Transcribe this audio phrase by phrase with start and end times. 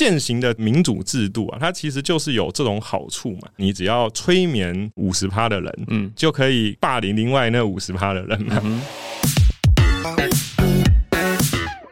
[0.00, 3.48] 现行的民主制度啊，它其实就是有这种好处嘛。
[3.56, 8.58] 你只要催眠五十趴的人，嗯，就可以霸凌另外那五十趴的人嘛。
[8.64, 8.80] 嗯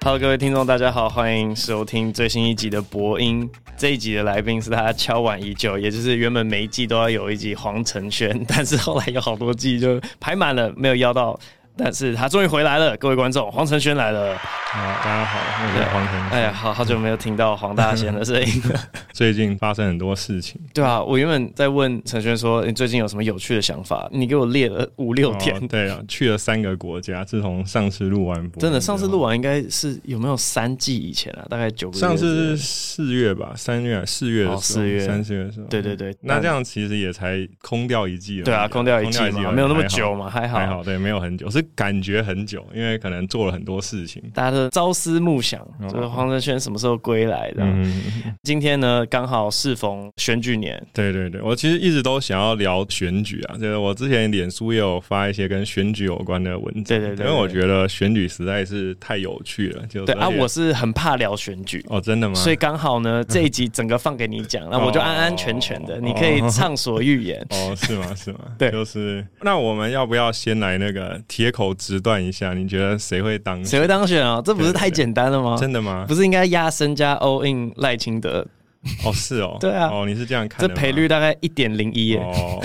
[0.00, 3.46] Hello，各位听众，大家好，欢迎收听最新一集的播音。
[3.76, 11.38] 这一集的来宾是大家敲碗已久，也就是原本每一季都要有一集黄承轩，但是后来有好多季就排满了，没有邀到。
[11.78, 14.32] 但是他终于回来了，各位观众，黄承轩来了。
[14.34, 16.30] 啊，大家好，我是黄承轩。
[16.30, 18.80] 哎呀，好好久没有听到黄大仙的声音了。
[19.14, 20.60] 最近发生很多事情。
[20.74, 24.08] 对啊，我原本在问承轩说，你最近有什么有趣的想法？
[24.12, 25.56] 你给我列了五六天。
[25.56, 25.60] 哦。
[25.68, 27.24] 对啊，去了三个国家。
[27.24, 31.46] 自从上次录完播，真的，上次录完应该是有没有三季以前啊？
[31.48, 32.00] 大概九个月。
[32.00, 35.66] 上次是四月吧，三月、四月的时候，四月、三四月的时候。
[35.68, 38.44] 对对对，那这样其实也才空掉一季了。
[38.44, 42.48] 对啊，空掉一季嘛，没有那么久嘛，还好，还好，对，没有很久，是感觉很。
[42.48, 47.62] 久，因为可能做了很多事情，大家都朝思暮想，哦、就是黄泽轩什么时候归来的。
[47.62, 50.82] 嗯、今天呢，刚好适逢选举年。
[50.94, 56.84] 对对对，我其实一直都想要聊选举啊，就是我之前脸书也有发一些跟选举有关的文章。
[56.84, 59.84] 对对对，因为我觉得选举实在是太有趣了。
[59.86, 62.34] 就对啊，我是很怕聊选举哦，真的吗？
[62.34, 67.46] 所以刚好呢，这一集整个放给你讲， 那我就安安全全的，哦、你可以畅所欲言。
[67.50, 68.14] 哦，是吗？
[68.16, 68.38] 是吗？
[68.56, 69.26] 对，就是。
[69.42, 72.54] 那我们要不要先来那个铁口直断一下？
[72.54, 73.18] 你觉得谁？
[73.18, 73.66] 谁会当选？
[73.66, 74.40] 谁会当选啊？
[74.44, 75.56] 这不是太简单了吗？
[75.60, 76.04] 真的吗？
[76.08, 78.46] 不是应该压身加 all in 赖清德？
[79.04, 80.60] 哦，是哦， 对啊，哦，你是这样看？
[80.60, 82.18] 这赔率大概一点零一耶。
[82.18, 82.62] 哦，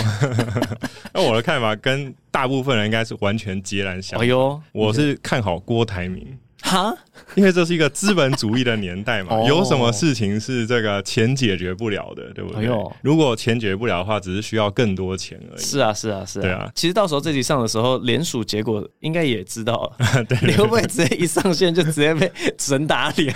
[1.13, 4.25] 那我的看法跟大部分人应该是完全截然相反。
[4.25, 6.25] 哎呦，我是看好郭台铭。
[6.61, 6.95] 哈，
[7.35, 12.69] 因为这是一个资本主义的年代嘛，有什么事情是这个钱解决不了的，对不对？
[13.02, 15.61] 如果钱解决不了的话，只是需要更多钱而已。
[15.61, 16.41] 是啊，是啊，是啊。
[16.41, 20.23] 对啊，其实到时候这集上的时候，联署结果应该也知道 了。
[20.25, 23.33] 对，你会不会直接一上线就直接被神打脸？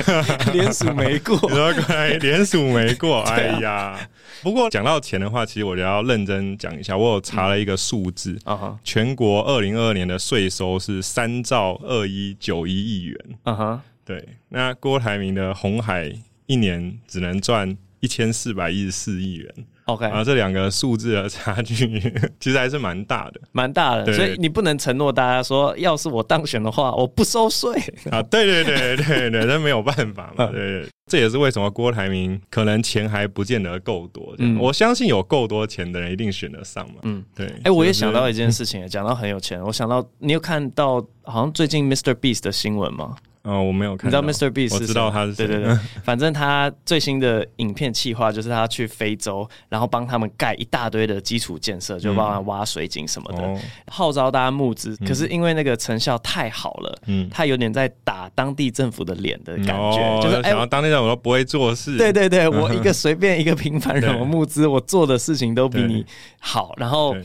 [0.54, 1.72] 联署没过， 你说
[2.20, 3.98] 联署没过，哎呀。
[4.44, 6.96] 不过讲到钱的话，其实我就要认真讲一下。
[6.96, 8.38] 我有查了一个数字，
[8.84, 13.18] 全国二零二二年的税收是三兆二一九一亿元。
[13.46, 16.10] 嗯哼，对，那郭台铭的红海
[16.46, 19.54] 一年只能赚一千四百一十四亿元。
[19.84, 21.76] OK，啊，这两个数字的差距
[22.40, 24.14] 其实还是蛮大的，蛮大的。
[24.14, 27.72] 所以你不能承诺大家说，要是我当选的话，我不收税
[28.12, 28.22] 啊。
[28.24, 30.46] 对对对对对，那没有办法嘛。
[30.48, 34.36] 对，对，这也是为什么郭台铭可能钱还不见得够多。
[34.40, 36.96] 嗯，我相信有够多钱的人一定选得上嘛。
[37.04, 37.48] 嗯，对。
[37.64, 42.14] 哎，我也想到一件事情，讲到很有钱，我想到你有看到好像最近 Mr.
[42.14, 43.16] Beast 的新闻吗？
[43.48, 44.08] 哦，我没有看。
[44.08, 44.52] 你知道 Mr.
[44.52, 44.74] Beast？
[44.74, 45.48] 我知道他是谁。
[45.48, 54.98] 对对对， 反正他最新的影片企划就是他去非洲，然后帮他们盖一大堆的基础建设，就帮他挖水井什么的，嗯、号召大家募资。
[55.00, 61.98] 嗯、可是因为那个成效太好了，嗯，他有点在打当地政府的脸的感觉，嗯哦、就是哎，当地政府都不会做事。
[61.98, 66.06] 对对对， 我一个随便一个平凡人，我募资，我做的事情都比你
[66.40, 67.16] 好，然后。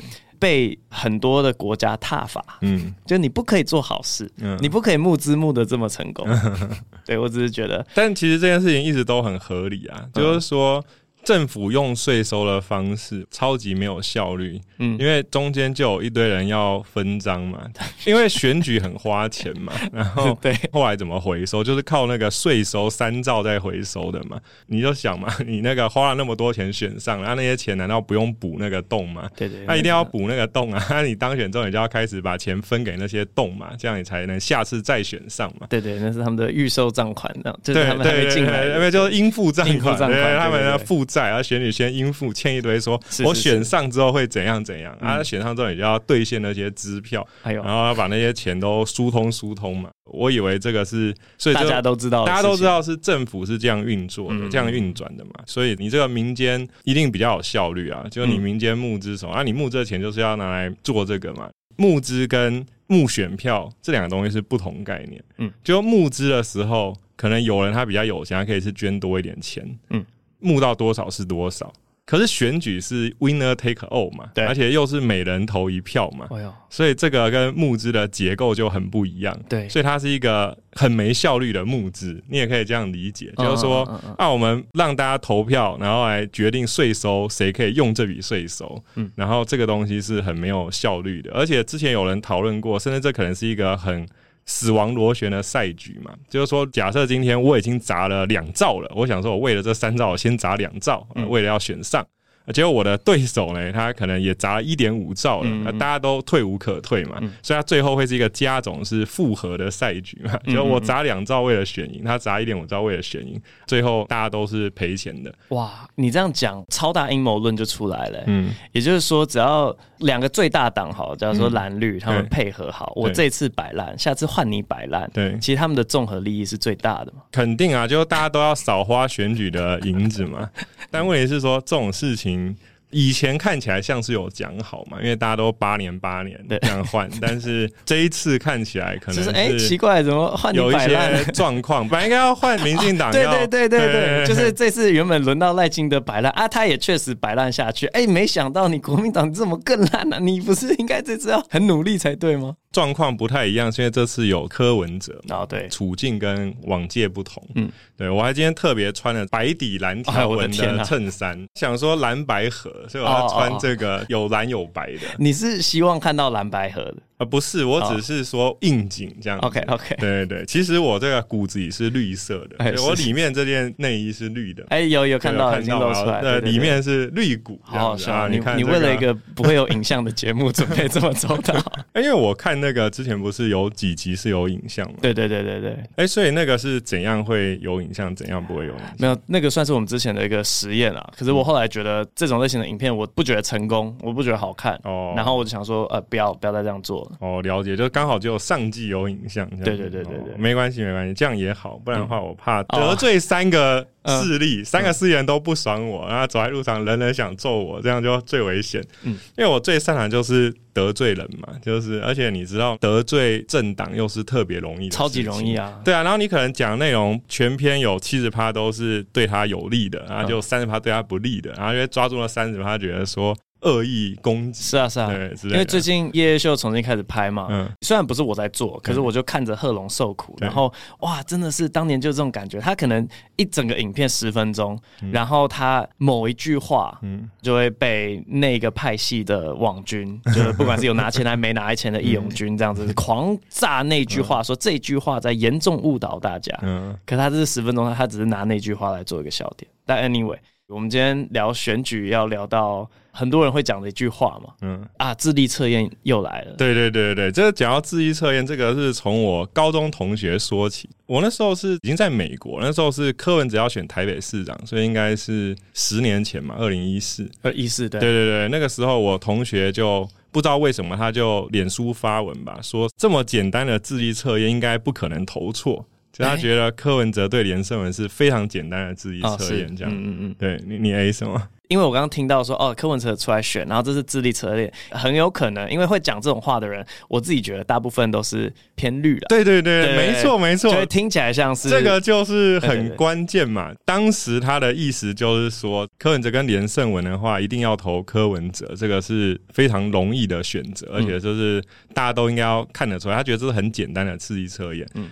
[0.42, 6.26] 被很多的国家踏伐，嗯，就你不可以做好事，嗯，你不可以募资募的这么成功，
[7.06, 10.84] 对，我只是觉得，但其实这件事情一直都很合理啊，就是说。
[11.24, 17.60] 政府用税收的方式超级没有效率，嗯，因为中间就有一堆人要分赃嘛，
[18.04, 29.28] 因为选举很花钱嘛， 然后对，后来怎么回收，就是靠那个税收三兆在回收的嘛，你就想嘛， 你那个花了那么多钱选上，然后那些钱难道不用补那个洞吗？
[29.36, 35.68] 对对，那一定要补那个洞啊，那你当选之后你就要开始把钱分给那些洞嘛，这样你才能下次再选上嘛。
[35.70, 41.06] 对对，那是他们的预收账款，这样就是他们还没进来，因为就是应付账款，对，他们的负。
[41.12, 49.90] 在，然后选举先应付，欠一堆说，说我选上之后会怎样怎样，啊，选上之后你就要兑现那些支票，嗯、然后要把那些钱都疏通疏通嘛。
[50.06, 55.30] 我以为这个是，所以大家都知道，大家都知道是政府是这样运作的，嗯、这样运转的嘛。
[55.46, 61.48] 所以你这个民间一定比较有效率啊，就你民间募资什么，啊，你募这钱就是要拿来做这个嘛。
[61.76, 65.22] 募资跟募选票这两个东西是不同概念。
[65.38, 69.64] 嗯，就募资的时候，可能有人他比较有钱，他可以是捐多一点钱。
[69.88, 70.04] 嗯。
[70.42, 71.72] 募到多少是多少，
[72.04, 83.88] 可是选举是 winner take all 嘛，对，而且又是每人投一票嘛，哎呦，所以这个跟募资的结构就很不一样，对，所以它是一个很没效率的募资，你也可以这样理解，就是说，
[84.18, 94.06] 那我们让大家投票，然后来决定税收谁可以用这笔税收，嗯，然后这个东西是很没有效率的，而且之前有人讨论过，甚至这可能是一个很。
[94.44, 102.04] 死亡螺旋的赛局嘛，就是说，假设今天我已经砸了两兆了，我想说，我为了这三兆，我先砸两兆，为了要选上，
[102.52, 110.36] 结果我的对手呢，他可能也砸了一点五兆了，那、嗯、大家都退无可退嘛，嗯、所以他最后会是一个加总是复合的赛局嘛。
[110.44, 115.32] 嗯、就我砸两兆为了选赢，他砸一点五兆为了选赢，最后大家都是赔钱的。
[115.50, 118.24] 哇，你这样讲，超大阴谋论就出来了。
[118.26, 127.22] 嗯，也就是说，只要两个最大党好，假如说蓝绿他们配合好，嗯、我这次摆烂，下次换你摆烂，对，其实他们的综合利益是最大的嘛。
[127.32, 130.48] 肯定啊，就大家都要少花选举的银子嘛。
[130.90, 132.56] 但问题是说，这种事情。
[132.92, 152.54] 以前看起来像是有讲好嘛，因为大家都八年八年这样换， 但是这一次看起来可能是哎、欸、奇怪，怎么换有一些状况，本来应该要换民进党， 对对对对对，就是这次原本轮到赖清德摆烂啊，他也确实摆烂下去，哎、欸，没想到你国民党这么更烂了、啊，你不是应该这次要很努力才对吗？
[152.72, 163.52] 状况不太一样，因为这次有柯文哲哦，对，处境跟往届不同，嗯，对我还今天特别穿了白底蓝条 纹的衬衫，哎啊、想说蓝白合，所以我要穿。
[163.60, 166.96] 这个有蓝有白的，你是希望看到蓝白合的？
[167.22, 169.38] 啊，不是，我只是说应景这样。
[169.38, 174.64] OK OK，对对对，其实我这个骨子里是绿色的，我里面这件内衣是绿的。
[174.68, 177.60] 哎，有有看到，已经露出来，对，里面是绿骨。
[177.62, 181.54] 好笑，你看，你为了一个不会有影像的节目准备这么周到。
[181.92, 184.98] 哎，因为我看那个之前不是有几集是有影像吗？
[185.00, 185.78] 对对对对对。
[185.96, 188.96] 哎，所以那个是怎样会有影像，怎样不会有影像？
[188.98, 191.12] 没有，那个算是我们之前的一个实验啊。
[191.16, 194.78] 可是我后来觉得这种类型的影片，我不觉得成功，我不觉得好看。
[194.84, 195.12] 哦。
[195.14, 197.11] 然后我就想说，呃，不要不要再这样做了。
[197.20, 197.92] 哦，了解，就。
[197.92, 208.82] 刚好只有上季有影像，对对对对对，没关系没关系，这样也好，不然的话我怕得罪三个势力，三个势力人都不爽我，然后走在路上人人想揍我，这样就最危险。
[209.02, 215.78] 嗯，因为我最擅长就是得罪人嘛，就是而且你知道得罪政党又是特别容易，超级容易啊。
[215.84, 223.36] 对啊，然后你可能讲内容全篇有七十趴都是对他有利的，然后就三十趴对他不利的，然后因为抓住了三十趴，觉得说。
[223.62, 224.62] 恶意攻击。
[224.62, 225.10] 是啊是啊，
[225.44, 233.06] 因为最近夜夜秀重新开始拍嘛，嗯，虽然不是我在做，可是我就看着贺龙受苦，然后哇，真的是当年就这种感觉，他可能
[233.36, 234.78] 一整个影片十分钟，
[235.10, 250.38] 然后他某一句话，嗯，就会被那个派系的网军，就是不管是有拿钱还没拿钱的义勇军 这样子狂炸那句话，说这句话在严重误导大家，嗯，可他这是十分钟，他只是拿那句话来做一个笑点，但 anyway。
[250.68, 256.54] 我们今天聊选举，要聊到很多人会讲的一句话嘛，嗯啊，智力测验又来了。
[256.56, 260.88] 对对对对，这个讲到智力测验，这个是从我高中同学说起。
[261.06, 275.84] 我那时候是已经在美国，那时候是柯文哲要选台北市长，所以应该是十年前嘛，二零一四，二一四对对对对，那个时候我同学就不知道为什么他就脸书发文吧，说这么简单的智力测验应该不可能投错。
[276.12, 281.42] 就他觉得柯文哲对连胜文是非常简单的智力测验，这样，嗯嗯嗯，对你你 A 什么？
[281.72, 289.26] 因为我刚刚听到说哦，柯文哲出来选，然后这是智力测验，很有可能，因为会讲这种话的人，我自己觉得大部分都是偏绿的。
[289.28, 293.72] 对对对，没错没错，所以听起来像是这个就是很关键嘛。
[293.86, 301.62] 当时他的意思就是说，柯文哲跟连胜文的话，一定要投柯文哲，这个是非常容易的选择，而且就是
[301.94, 304.86] 大家都应该要看得出来，他觉得这是很简单的智力测验。
[304.94, 305.08] 嗯。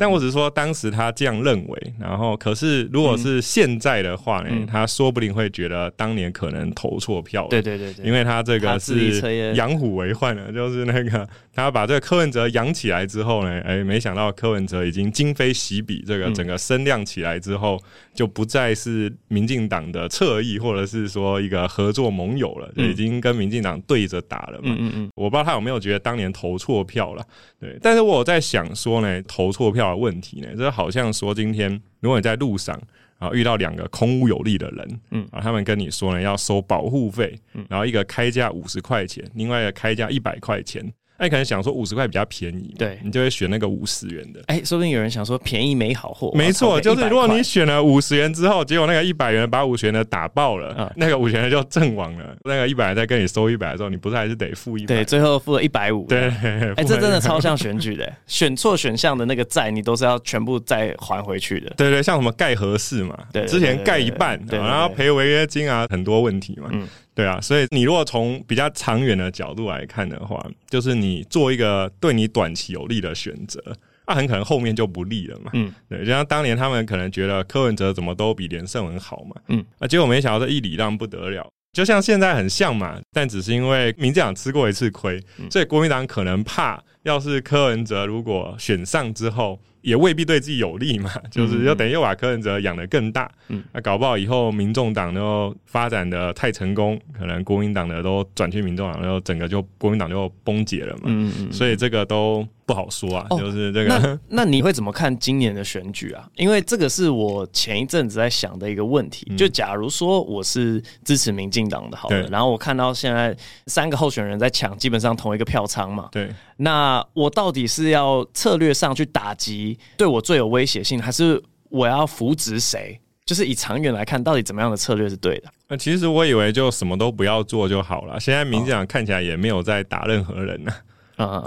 [0.00, 7.48] 但我只是说，当时他这样认为，然后可是如果是现在的话呢，嗯、他说不定会觉得当年可能投错票了。
[7.48, 17.82] 对对对对，因为他这个是养虎为患了，就是那个他把这个柯文哲养起来之后呢，哎，没想到柯文哲已经今非昔比，这个整个声量起来之后，
[18.14, 24.64] 就不再是民进党的侧翼，或者是说一个合作盟友了，已经跟民进党对着打了嘛。
[24.66, 27.24] 嗯嗯嗯，我不知道他有没有觉得当年投错票了，
[27.58, 29.86] 对，但是我在想说呢，投错票。
[29.86, 30.48] 的问题呢？
[30.56, 32.76] 这好像说，今天如果你在路上
[33.18, 40.92] 啊遇到两个空无有力的人，嗯啊，他们跟你说呢要收保护费，嗯，然后一个开价五十块钱，另外一个开价一百块钱。
[41.18, 44.40] 那你可能想说五十块比较便宜，对，你就会选那个五十元的。
[44.46, 46.30] 哎，说不定有人想说便宜没好货。
[46.34, 52.36] 没错，就是如果你选了五十元之后，结果那个一百元把五十元的打爆了，那个五十元的就阵亡了。
[52.44, 54.94] 那个一百元再跟你收一百的时候，你不是还是得付一百？
[54.94, 56.06] 对，最后付了一百五。
[56.06, 56.28] 对，
[56.76, 61.70] 哎，这真的超像选举的，选错选项的那个债，你都是要全部再还回去的。
[61.76, 66.68] 对对，像什么盖合适嘛，对，之前盖一半，然后赔违约金啊，很多问题嘛。
[66.72, 66.86] 嗯。
[67.16, 73.58] 对啊，所以你如果从比较长远的角度来看的话，就是你做一个对你短期有利的选择，
[74.06, 75.50] 那很可能后面就不利了嘛。
[75.54, 79.34] 嗯，对，就像当年他们可能觉得柯文哲怎么都比连胜文好嘛。
[79.48, 85.18] 嗯，啊，结果没想到这一礼让不得了，就像现在很像嘛，但只是因为民进党吃过一次亏，
[85.50, 89.58] 所以国民党可能怕，要是柯文哲如果选上之后。
[89.86, 103.94] 也未必对自己有利嘛，就是要等于又把柯文哲养得更大，嗯，那搞不好以后民众党都发展的太成功，可能国民党的都转去民众党，然后整个就国民党就崩解了嘛，嗯嗯，所以这个都不好说啊，就是这个。
[103.94, 106.28] 哦、那那你会怎么看今年的选举啊？
[106.34, 113.34] 因为这个是我前一阵子在想的一个问题，就假如说我是支持民进党的，好了，然后我看到现在
[113.68, 119.78] 三个候选人在抢，基本上同一个票仓嘛，对，那我到底是要策略上去打击？
[119.96, 123.00] 对我最有威胁性，还是我要扶植谁？
[123.24, 125.48] 就是以长远来看，到底怎么样的策略是对的？
[125.68, 128.20] 那其实我以为就什么都不要做就好了。
[128.20, 130.78] 现在民进党看起来也没有在打任何人呢、啊，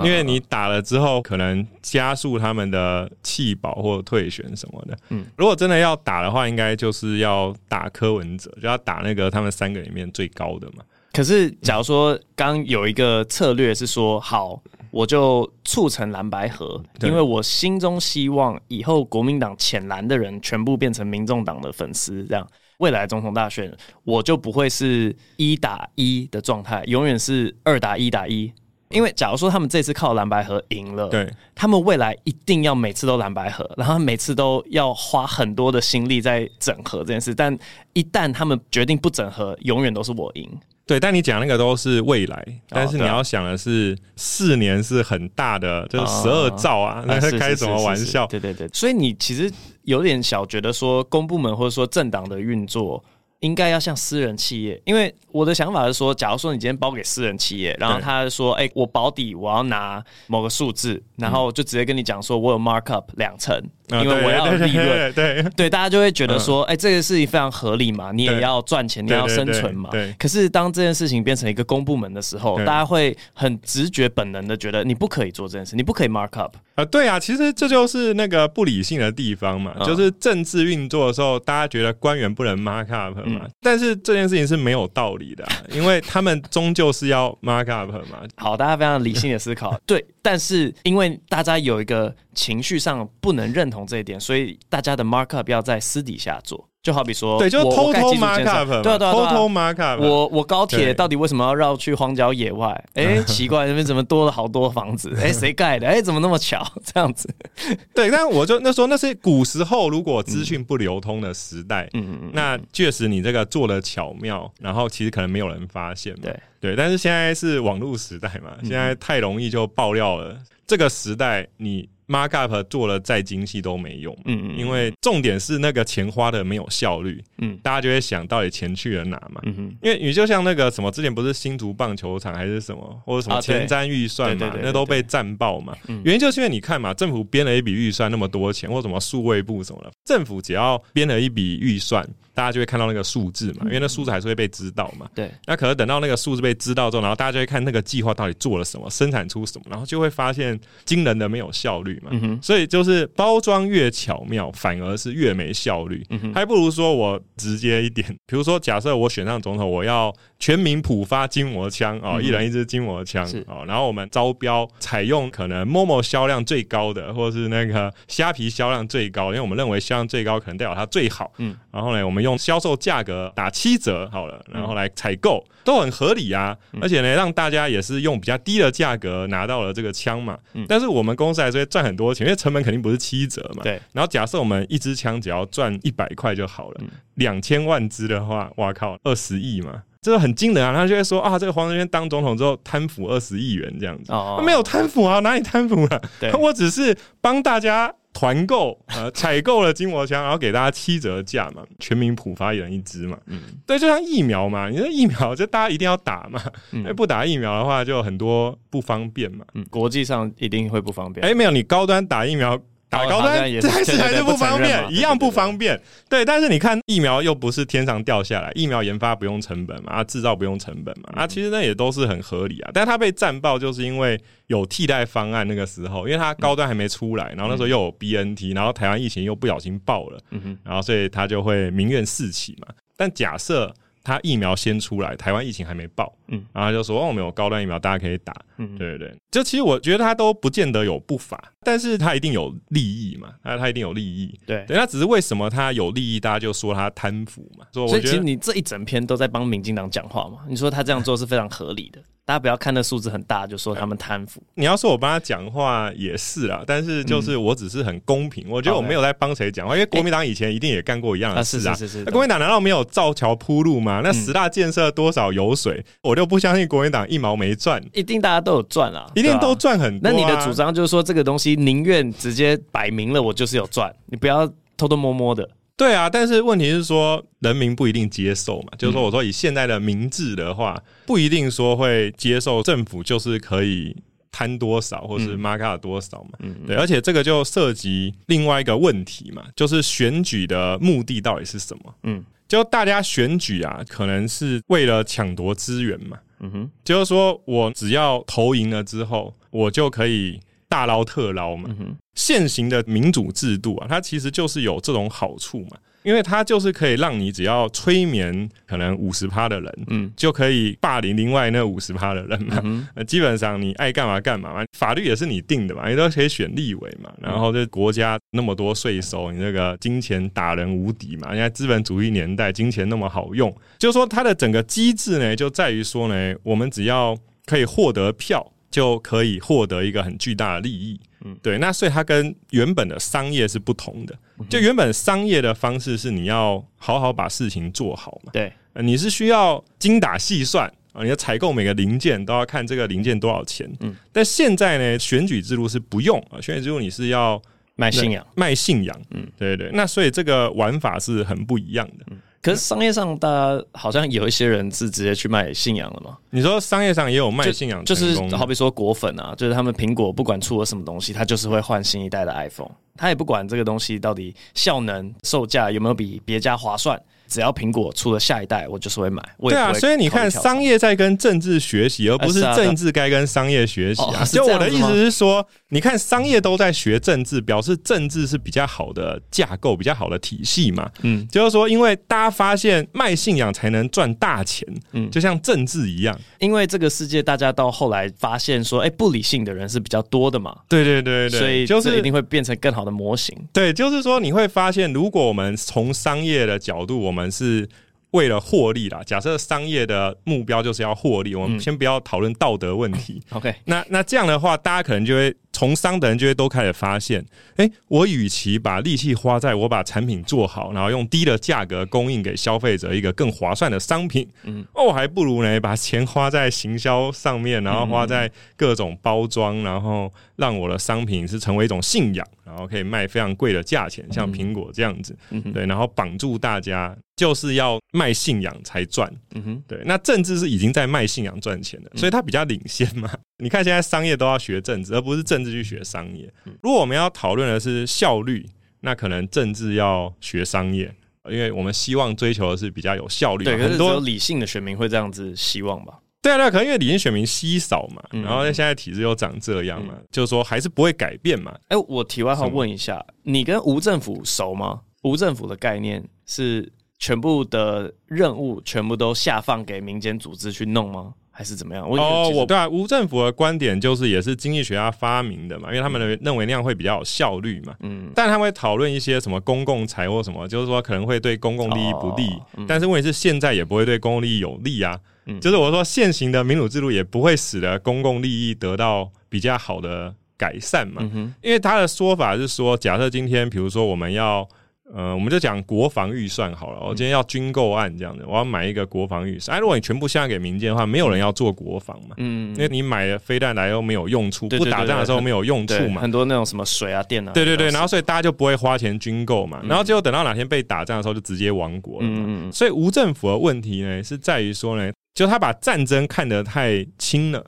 [0.04, 4.98] 因为你打了之后，可能加速他们的弃保或退选什么的。
[5.10, 10.84] 嗯，如果真的要打的话，应该就是要打柯文哲，就要打那个他们三个里面最高的嘛。
[11.14, 14.62] 可是，假如说刚有一个策略是说好。
[14.92, 22.44] 我就促成蓝白合，因为我心中希望以后国民党浅蓝的人全部变成民众党的粉丝，这样
[22.80, 23.72] 未来总统大选
[24.04, 28.52] 我就不会是一打一的状态，永远是二打一打一。
[28.90, 37.56] 因为假如说他们这次靠蓝白合赢了，对，他们未来一定要每次都蓝白合，然后每次都要花很多的心力在整合这件事，但
[37.94, 40.50] 一旦他们决定不整合，永远都是我赢。
[40.88, 48.26] 对，但你讲那个都是未来，但是你要想的是四年是很大的，就是十二兆啊，那是开什么玩笑？
[48.26, 49.52] 对对对，所以你其实
[49.84, 53.04] 有点小觉得说公部门或者说政党的运作。
[53.42, 63.56] 应该要像私人企业，因为我的想法是说，假如说你今天包给私人企业，然后他说，哎、欸，我保底我要拿某个数字，然后就直接跟你讲说，我有 markup 两成，
[63.92, 69.90] 因为我要利润，对 对，大家就会觉得说，哎、欸，这个事情非常合理嘛，你也要赚钱，你要生存嘛。
[69.92, 70.14] 对。
[70.20, 76.52] 可是当这件事情变成一个公部门的时候，大家会很直觉本能的觉得，你不可以做这件事，你不可以 markup。
[76.76, 83.29] 啊，对啊，其实这就是那个不理性的地方嘛，就是政治运作的时候，大家觉得官员不能 markup。
[83.36, 88.22] 嗯、但是这件事情是没有道理的，啊， 因为他们终究是要 mark up 嘛。
[88.36, 90.06] 好，大家非常理性的思考， 对。
[90.22, 96.68] 但是因为大家有一个情绪上不能认同这一点，所以大家的 mark up 要在私底下做。
[96.82, 100.02] 就好比说，对，就偷偷 mark up，对对，偷偷 mark up。
[100.02, 102.70] 我我高铁到底为什么要绕去荒郊野外？
[102.94, 105.14] 哎、欸，奇怪，那边怎么多了好多房子？
[105.18, 105.86] 哎、欸， 谁盖的？
[105.86, 106.66] 哎、欸，怎么那么巧？
[106.86, 107.30] 这样子。
[107.94, 116.20] 对，但我就那时候那是古时候，如果资讯不流通的时代，嗯嗯，那确实你这个做的巧妙，然后其实可能没有人发现嘛。
[116.24, 120.38] 对对，但是现在是网络时代嘛，现在太容易就爆料了。
[120.66, 121.90] 这个时代你。
[122.10, 142.04] Markup 做了再精细都没用，嗯嗯，因为重点是那个钱花的没有效率，嗯，大家就会想到底钱去了哪嘛，嗯哼，因为你就像那个什么之前不是新竹棒球场还是什么或者什么前瞻预算嘛，那都被战爆嘛，原因就是因为你看嘛，政府编了一笔预算那么多钱，或什么数位部什么的，政府只要编了一笔预算。
[142.40, 145.10] 大家就会看到那个数字嘛，因为那数字还是会被知道嘛。
[145.14, 145.30] 对。
[145.46, 152.12] 那可能等到那个数字被知道之后，然后大家就会看那个计划到底做了什么，生产出什么，然后就会发现惊人的没有效率嘛。
[152.14, 152.40] 嗯哼。
[152.42, 156.02] 所以就是包装越巧妙，反而是越没效率。
[156.12, 156.34] 嗯哼。
[156.34, 171.32] 还不如说我直接一点，比如说假设我选上总统，我要全民普发筋膜枪啊，一人一支筋膜枪啊，然后我们招标采用可能 Momo 销量最高的，或者是那个虾皮销量最高，因为我们认为销量最高可能代表它最好。
[171.38, 171.56] 嗯。
[171.72, 172.40] 然后呢，我们用。
[172.40, 180.40] 销售价格打七折好了，然后来采购都很合理啊，而且呢，让大家也是用比较低的价格拿到了这个枪嘛。
[180.54, 183.62] 嗯但是我们公司还是会赚很多钱，因为成本肯定不是七折嘛。
[183.62, 183.74] 对。
[183.92, 186.82] 然后假设我们一支枪只要赚一百块就好了，
[187.16, 190.74] 两千万支的话，哇靠，二十亿嘛，这个很惊人啊！
[190.74, 194.12] 他就会说啊，这个黄仁轩当总统之后贪腐二十亿元这样子。
[194.12, 194.42] 哦。
[194.46, 196.02] 没有贪腐啊，哪里贪腐了？
[196.20, 196.32] 对。
[196.34, 197.94] 我只是帮大家。
[198.12, 203.16] 团购呃，采购了筋膜枪，然后给大家七折价嘛，全民普发一人一支嘛。
[203.28, 206.42] 嗯，对，就像疫苗嘛，你说疫苗就大家一定要打嘛，
[206.72, 209.46] 因为不打疫苗的话就很多不方便嘛。
[209.54, 211.26] 嗯，国际上一定会不方便。
[211.26, 212.60] 哎，没有，你高端打疫苗。
[212.90, 215.80] 打高端这还是还是不方便，一样不方便。
[216.10, 222.72] 对，但是你看疫苗又不是天上掉下来，疫苗研发不用成本嘛，啊，制造不用成本嘛，啊，其实那也都是很合理啊。
[222.74, 230.20] 但是它被战爆，就是因为有替代方案那个时候，因为它高端还没出来，然后那时候又有 BNT，然后台湾疫情又不小心爆了，
[230.64, 232.74] 然后所以它就会民怨四起嘛。
[232.98, 233.74] 但假设。
[234.04, 252.02] 他疫苗先出来，台湾疫情还没爆，嗯，然后就说我们有高端疫苗，大家可以打，嗯，对对对，就其实我觉得他都不见得有不法，但是他一定有利益嘛，他他一定有利益，对，对，他只是为什么他有利益，大家就说他贪腐嘛，所以，我觉得所以其实你这一整篇都在帮民进党讲话嘛，你说他这样做是非常合理的。
[252.30, 254.40] 大家不要看那数字很大就说他们贪腐。
[254.54, 261.74] 你要说我帮他讲话也是啦，但是就是我只是很公平，嗯、我觉得我没有在帮谁讲话，因为国民党以前一定也干过一样的事啊。
[261.74, 264.02] 欸、是是是是，那国民党难道没有造桥铺路吗？
[264.04, 267.84] 那十大建设多少油水，嗯、我就不相信国民党一毛没赚。
[267.94, 270.12] 一定大家都有赚啊，一定都赚很多、啊。
[270.14, 275.50] 那你的主张就是说这个东西宁愿直接摆明了，我就是有赚，你不要偷偷摸摸的。
[275.80, 278.74] 对啊，但是问题是说，人民不一定接受嘛。
[278.78, 283.96] 就是说，我说以现在的民智的话，不一定说会接受政府就是可以
[284.30, 286.32] 贪多少，或是 mark up 多少嘛。
[286.40, 291.96] 嗯，对，而且这个就涉及另外一个问题嘛，就是选举的目的到底是什么？
[292.04, 296.18] 嗯，就大家选举啊，可能是为了抢夺资源嘛。
[296.42, 300.42] 嗯哼，就是说我只要投赢了之后，我就可以。
[300.70, 301.70] 大捞特捞嘛，
[302.14, 312.62] 现行的民主制度啊，它其实就是有这种好处嘛，因为它就是可以让你只要催眠可能五十趴的人，嗯，就可以霸凌另外那五十趴的人嘛。
[312.96, 317.12] 那基本上你爱干嘛干嘛嘛，法律也是你定的嘛，你都可以选立委嘛。
[317.20, 321.30] 然后这国家那么多税收，你这个金钱打人无敌嘛。
[321.30, 328.52] 现在资本主义年代，金钱那么好用，就是说它的整个机制呢，就在于说呢，我们只要可以获得票。
[328.72, 334.18] 就可以获得一个很巨大的利益，嗯，对，那所以它跟原本的商业是不同的。
[334.50, 347.42] 就原本商业的方式是你要好好把事情做好嘛，对，你是需要精打细算啊，你要采购每个零件都要看这个零件多少钱，嗯，但现在呢，选举制度是不用啊，选举制度你是要
[347.76, 352.06] 卖信仰，卖信仰，嗯，对对，那所以这个玩法是很不一样的。
[352.42, 356.18] 可是商业上，大家好像有一些人是直接去卖信仰了嘛？
[356.30, 367.02] 你说商业上也有卖信仰，就是好比说果粉啊，就是他们苹果不管出了什么东西，他就是会换新一代的 iPhone，他也不管这个东西到底效能、售价有没有比别家划算。
[367.30, 369.22] 只要苹果出了下一代，我就是会买。
[369.38, 374.26] 会对啊，所以你看，商业在跟政治学习，而不是政治该跟商业学习啊。
[374.26, 380.90] 就我的意思是说，你看商业都在学政治，表示政治是比较好的架构，比较好的体系嘛。
[381.04, 386.20] 嗯，就是说，因为大家发现卖信仰才能赚大钱，嗯，就像政治一样。
[386.40, 390.56] 因为这个世界，大家到后来发现说，哎，不理性的人是比较多的嘛。
[390.68, 393.36] 对对对对，所以就是一定会变成更好的模型。
[393.54, 397.68] 对，就是说你会发现，如果我们从商业的角度，我们我们是
[398.12, 399.02] 为了获利啦。
[399.06, 403.22] 假设商业的目标就是要获利，我们先不要讨论道德问题。
[403.32, 405.36] OK，那那这样的话，大家可能就会。
[405.52, 425.18] 从商的人就会都开始发现，哎、欸，我与其把力气花在我把产品做好，然后用低的价格供应给消费者一个更划算的商品，嗯，哦，我还不如呢把钱花在行销上面，然后花在各种包装，然后让我的商品是成为一种信仰，然后可以卖非常贵的价钱，像苹果这样子，
[425.54, 433.10] 对，然后绑住大家就是要卖信仰才赚，嗯哼，对，那政治是已经在卖信仰赚钱的，所以它比较领先嘛。
[433.42, 436.32] 你看，现在商业都要学政治，而不是政治去学商业。
[436.62, 438.46] 如果我们要讨论的是效率，
[438.82, 440.94] 那可能政治要学商业，
[441.30, 443.44] 因为我们希望追求的是比较有效率。
[443.46, 446.00] 对，很多理性的选民会这样子希望吧？
[446.22, 451.58] 对啊，对，可能因为理性选民稀少嘛，然后现在体制又长这样嘛，就是说还是不会改变嘛。
[451.70, 454.82] 哎，我题外话问一下，你跟无政府熟吗？
[455.04, 461.14] 无政府的概念是全部的任务全部都下放给民间组织去弄吗？
[461.40, 461.88] 还是怎么样？
[461.90, 467.74] 哦，我对啊，无政府的观点就是也是经济学家发明的嘛，因为他们认为那样会比较有效率嘛。
[467.80, 472.28] 嗯，但他们会讨论一些什么公共财或什么，就是说可能会对公共利益不利。
[472.28, 475.00] 哦嗯、但是问题是现在也不会对公共利益有利啊。
[475.28, 480.98] 嗯，就是我说现行的民主制度也不会使得公共利益得到比较好的改善嘛。
[481.00, 484.46] 嗯哼，因为他的说法是说，假设今天比如说我们要。
[484.94, 486.80] 呃，我们就讲国防预算好了。
[486.82, 489.56] 我今天要军购案这样子，我要买一个国防预算。
[489.56, 492.16] 哎，如果你全部下给民间的话，没有人要做国防嘛。
[492.18, 496.02] 嗯，因为你买了飞弹来又没有用处，不打仗的时候没有用处嘛。
[496.02, 497.32] 很多那种什么水啊、电啊。
[497.34, 499.62] 对对对，然后所以大家就不会花钱军购嘛。
[499.64, 502.26] 然后结果等到哪天被打仗的时候，就直接亡国了嘛。
[502.28, 507.46] 嗯，所以无政府的问题呢，是在于说呢，就他把战争看得太轻了，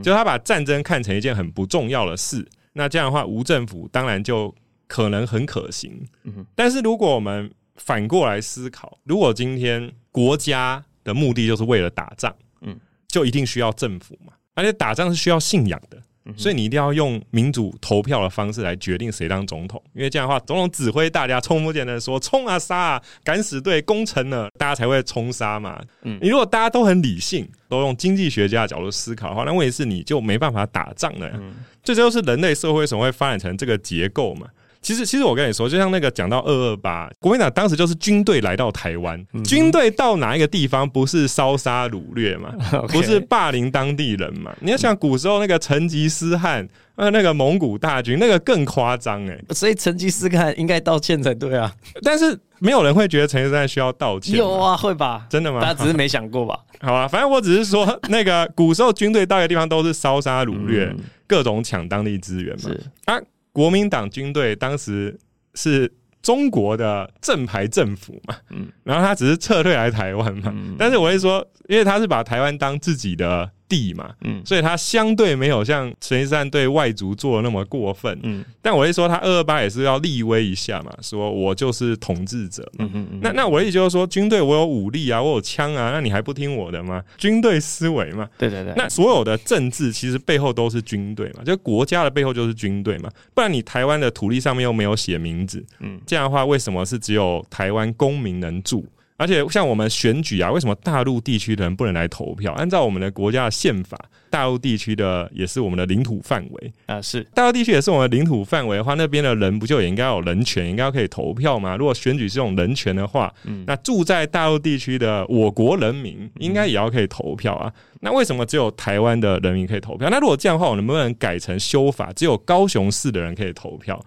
[0.00, 2.46] 就他把战争看成一件很不重要的事。
[2.72, 4.54] 那这样的话，无政府当然就。
[4.94, 6.06] 可能很可行，
[6.54, 12.78] 但是如果我们反过来思考，如果今天国家的目的就是为了打仗，嗯，
[13.08, 16.00] 就一定需要政府嘛，而且打仗是需要信仰的，
[16.36, 25.82] 所以你一定要用民主投票的方式来决定谁当总统，因为这样的话，总统指挥大家冲锋陷阵说冲啊杀啊，敢死队攻城了，大家才会冲杀嘛。
[26.02, 31.40] 嗯，你如果大家都很理性，都用经济学家的角度思考的话，那问题是你就没办法打仗了呀。
[31.82, 34.46] 这就是人类社会为什么会发展成这个结构嘛。
[34.84, 42.54] 其实，其实我跟你说，就像那个讲到二二八，国民党当时就是军队来到台湾，嗯、军队到哪一个地方不是烧杀掳掠嘛，
[42.92, 44.54] 不是霸凌当地人嘛？
[44.60, 49.40] 你要想古时候那个成吉思汗，呃，那个蒙古大军，那个更夸张哎。
[49.50, 51.72] 所以成吉思汗应该道歉才对啊。
[52.02, 54.36] 但是没有人会觉得成吉思汗需要道歉。
[54.36, 55.26] 有啊，会吧？
[55.30, 55.62] 真的吗？
[55.62, 56.58] 大家只是没想过吧？
[56.82, 62.70] 好吧，反正我只是说，那个古时候军队到一个地方都是烧杀掳掠，嗯、各种抢当地资源嘛。
[63.06, 63.18] 啊，
[63.54, 65.18] 国民党军队当时。
[65.56, 65.88] 是
[66.20, 73.48] 中国的正牌政府嘛，嗯，然后他只是撤退来台湾嘛，嗯，但是我会说，因为他是把台湾当自己的。
[73.74, 87.02] 地嘛，嗯，所以他相对没有像成吉思汗对外族做的那么过分，嗯，但我一说他二二八也是要立威一下嘛，说我就是统治者嘛，嗯嗯嗯，那那我意思就是说，军队我有武力啊，我有枪啊，那你还不听我的吗？
[87.16, 98.86] 军队思维嘛，对对对，那所有的政治其实背后都是军队嘛，就国家的背后就是军队嘛，不然你台湾的土地上面又没有写名字，嗯，这样的话为什么是只有台湾公民能住？
[99.16, 102.52] 而且像我们选举啊，为什么大陆地区的人不能来投票？
[102.54, 103.96] 按照我们的国家的宪法，
[104.28, 107.00] 大陆地区的也是我们的领土范围啊。
[107.00, 111.76] 是大陆地区也是我们的领土范围的话，那边的人不就也应该有人权，应该可以投票吗？
[111.76, 117.72] 如果选举是这种人权的话，嗯，那住在大陆地区的我国人民应该也要可以投票啊。
[118.04, 120.10] 那为什么只有台湾的人民可以投票？
[120.10, 123.98] 那如果这样的话，我能不能改成修法，只有高雄市的人可以投票？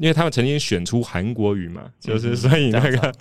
[0.00, 3.14] 因为他们曾经选出韩国瑜嘛，就是所以那个，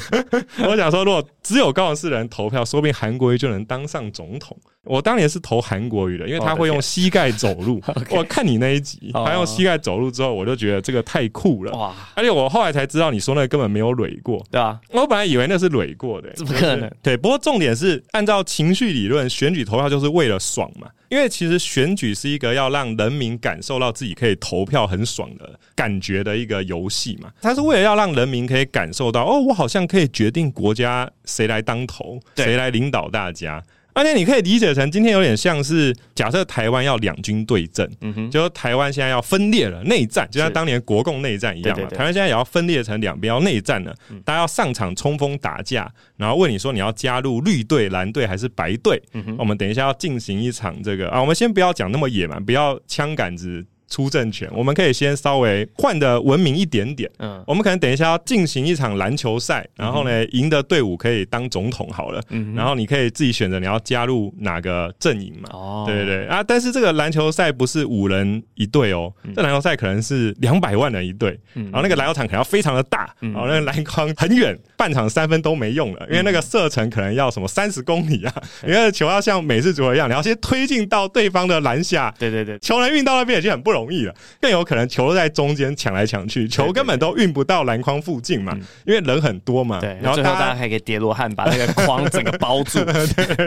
[0.66, 4.56] 我想说，如果只有高雄市的人投票，说不定韩国瑜就能当上总统。
[4.86, 7.80] 我当年是投韩国瑜的，因为他会用膝盖走路。
[8.12, 11.72] 我看你那一集，他用膝盖走路之后，我就觉得这个太酷了。
[11.72, 11.94] 哇！
[12.14, 14.78] 而且我后来才知道，你说那个根本没有垒过，对吧？
[14.90, 16.90] 我本来以为那是垒过的，怎么可能？
[17.02, 20.88] 对，不过重点是按照情绪理论，选举投票就是为了爽嘛。
[21.10, 27.30] 因为其实选举是一个要让人民感受到自己可以投票很爽的感觉的一个游戏嘛。
[27.40, 33.62] 它是为了要让人民可以感受到，哦，我好像可以决定国家谁来当头，谁来领导大家。
[33.94, 41.88] 而且你可以理解成，今天有点像是假设台湾要两军对阵，嗯哼，就台湾现在要分裂了，内战，就像当年国共内战一样嘛。
[41.88, 49.00] 台湾现在也要分裂成两边，要内战了，大家要上场冲锋打架，然后问你说你要加入绿队、蓝队还是白队？
[49.12, 53.64] 嗯哼，我们等一下要进行一场这个啊，我们先不要讲那么野蛮，不要枪杆子。
[53.88, 57.10] 出政权，我们可以先稍微换的文明一点点。
[57.18, 62.20] 嗯，我们可能等一下要进行一场篮球赛，然后呢，赢的队伍可以当总统好了。
[62.30, 65.48] 嗯，然后你可以自己选择你要加入哪个阵营嘛。
[65.52, 66.42] 哦，对对对啊！
[66.42, 71.38] 但是这个篮球赛不是五人一队哦，这篮球赛可能是两百万人一队。
[71.54, 78.34] 嗯，然后那个篮球场可能要非常的大，然后那个篮筐很远，半场三分都没用了，因为那个射程可能要什么三十公里啊，
[78.66, 82.12] 因为球要像美式足球一样，你要先推进到对方的篮下。
[82.18, 88.56] 对对对，球能运到那边已经很不容易了，更有可能球在中间抢来抢去，球根本都运不到篮筐附近嘛，
[88.86, 89.80] 因为人很多嘛。
[89.80, 92.78] 对，然后最后大家还可以叠罗汉把那个框整个包住。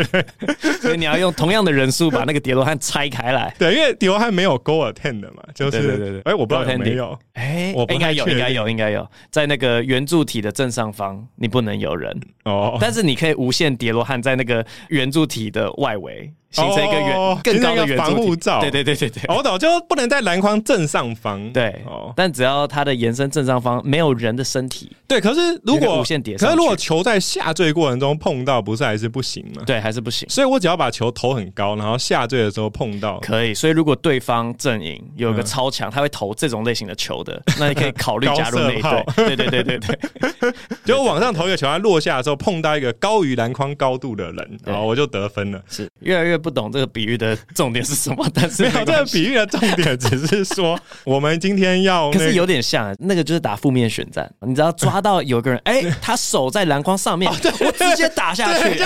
[0.81, 3.53] 所以你要用同样的人数把那个叠罗汉拆开来。
[3.57, 6.21] 对，因为叠罗汉没有 goal attempt 的嘛，就是对对对对。
[6.21, 7.17] 哎，我不知道有没有。
[7.33, 16.31] 哎，我应该有，应该有，应该有，在那个圆柱体的正上方，你不能有人哦，但是你可以无限叠罗汉在那个圆柱体的外围。
[16.51, 25.19] 形成一个圆更高的防护罩，对对对对对，我懂，就不能在篮筐正上方，对，哦但只要它的延伸正上方没有人的身体，对。
[25.19, 29.63] 可是如果无限叠，可是如果球在下坠过程中碰到，不是还是不行吗？
[29.65, 30.27] 对，还是不行。
[30.29, 33.53] 所以我只要把球投很高，然后下坠的时候碰到，可以。
[33.53, 39.03] 所以如果对方阵营有一个超强，他会投这种类型的球的，那你可以考虑加入那一队。
[39.15, 40.53] 对对对对对，
[40.85, 45.61] 就往上投一个球，它落下的时候碰到一个高于篮筐高度的人，然后我就得分了。
[45.67, 46.36] 是越来越。
[46.37, 48.25] 不懂这个比喻的重点是什么？
[48.33, 54.29] 但是没有这个比喻的重点， 只是说我们今天要，可是有点像那个就是打负面选战。
[54.41, 58.77] 你只要抓到有个人， 哎，他手在篮筐上面，我直接打下去，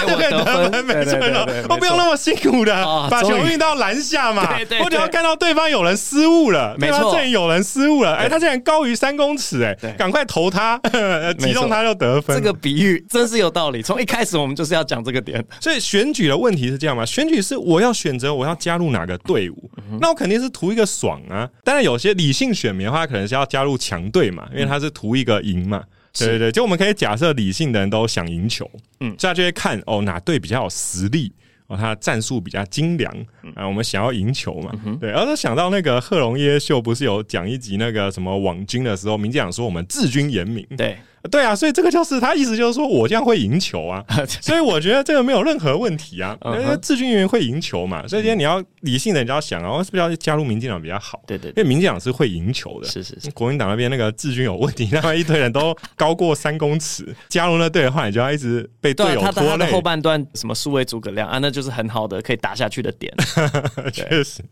[1.67, 2.73] 我不用那么辛苦的
[3.09, 4.55] 把球运到篮下嘛。
[4.83, 10.79] 我只要看到对方有人失误了，没错，这里有人失误了，哎，他竟然高于三公尺，哎，赶快投他，
[11.37, 12.35] 击中他就得分。
[12.37, 13.81] 这个比喻真是有道理。
[13.81, 17.05] 从一开始我们就是要讲这个点，所以选举的问题是这样嘛？
[17.05, 17.40] 选举。
[17.41, 21.49] 是我要选择我要加入哪个队伍，那我肯定是图一个爽啊。
[21.63, 25.83] 当然有些理性选民的话，可能是要加入强队嘛，因为他是图一个赢嘛。
[26.17, 31.31] 对对对，就我们可以假设理性的人都想赢球，嗯，这样就会看哦哪队比较有实力
[31.67, 33.09] 哦，他的战术比较精良
[33.55, 34.73] 啊，我们想要赢球嘛。
[34.99, 40.97] 对，然后想到那个贺珑夜夜秀不是有讲一集那个什么网军的时候，民进党说我们治军严明，对。
[41.29, 44.03] 对啊，所以这个就是他意思，就是说我这样会赢球啊，
[44.41, 51.21] 所以我觉得这个没有任何问题啊， 因为志军议员会赢球嘛，所以今天你要理性的，你就要想啊，我是不是要加入民进党比较好？
[51.27, 59.71] 对对，因为民进党是会赢球的，是是是，国民党那边那个志军有问题， 那么一堆人都高过三公尺，加入那队的话，你就要一直被队友拖累。
[59.71, 63.13] 后半段什么数位诸葛亮啊，那就是很好的可以打下去的点，
[63.93, 64.43] 确实，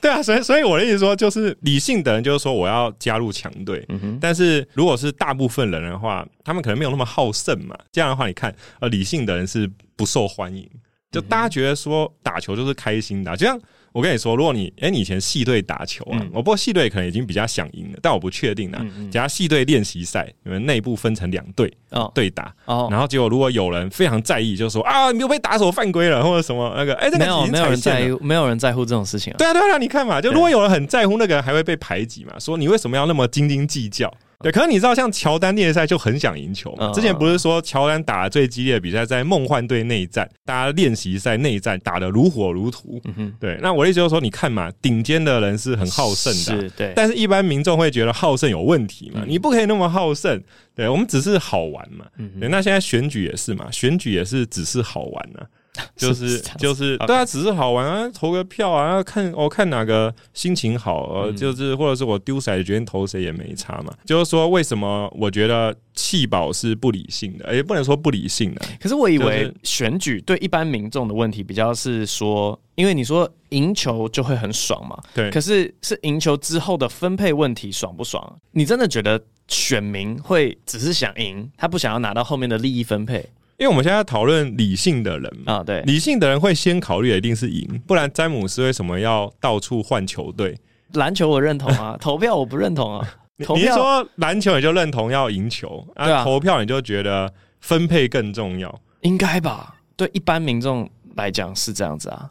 [0.00, 10.68] 对啊，所以所以我的意思说，就是理性的人就是说我要加入强队，嗯哼，但是如果是大部分人的话，他们可能没有那么好胜嘛，这样的话，你看，呃，理性的人是不受欢迎，
[11.10, 13.58] 就大家觉得说打球就是开心的，就像。
[13.92, 18.80] 我跟你说，如果你哎、欸，你以前系队打球啊，我、嗯、不过系队可能已经比较想赢了，但我不确定啊。
[19.10, 21.68] 假如系队练习赛，你们内部分成两队
[22.14, 29.36] 对打，哦、然后结果如果有人非常在意，就是说啊，你又被打手犯规了，或者什么那个，哎、欸，这个没有没有人在意，没有人在乎这种事情啊。
[29.38, 34.08] 对啊对啊，你看嘛，就如果有人很在乎，那个人还会被排挤嘛，说你为什么要那么斤斤计较？
[34.42, 36.90] 对，可是你知道，像乔丹练赛就很想赢球嘛。
[36.92, 43.00] 之前不是说乔丹打的最激烈的比赛在梦幻队内战，大家练习赛内战打得如火如荼。
[43.38, 46.92] 对，那我的意思就是说，你看嘛，顶尖的人是很好胜的，对。
[46.96, 49.22] 但是一般民众会觉得好胜有问题嘛？
[49.26, 50.42] 你不可以那么好胜。
[50.74, 52.06] 对，我们只是好玩嘛。
[52.40, 55.40] 对，那现在选举也是嘛，选举也是只是好玩呢。
[55.96, 63.94] 就是就是，大家只是好玩啊，投个票啊，看我看哪个心情好，呃，就是或者是我丢骰子决定投谁也没差嘛。
[64.04, 67.54] 就是说，为什么我觉得弃保是不理性的？
[67.54, 68.60] 也不能说不理性的。
[68.80, 74.98] 可是我以为选举对一般民众的问题比较是说，因为你说赢球就会很爽嘛。
[75.14, 75.30] 对。
[75.30, 78.38] 可是是赢球之后的分配问题爽不爽？
[78.50, 83.24] 你真的觉得选民会只是想赢，他不想要拿到后面的利益分配？
[83.60, 90.58] 因为我们现在讨论理性的人啊，对，理性的人会先考虑的一定是赢，不然詹姆斯为什么要到处换球队？
[90.94, 93.06] 篮球我认同啊， 投票我不认同啊。
[93.44, 96.10] 投票你是说篮球你就认同要赢球啊？
[96.10, 98.80] 啊，投票你就觉得分配更重要？
[99.02, 99.76] 应该吧？
[99.94, 102.30] 对一般民众来讲是这样子啊。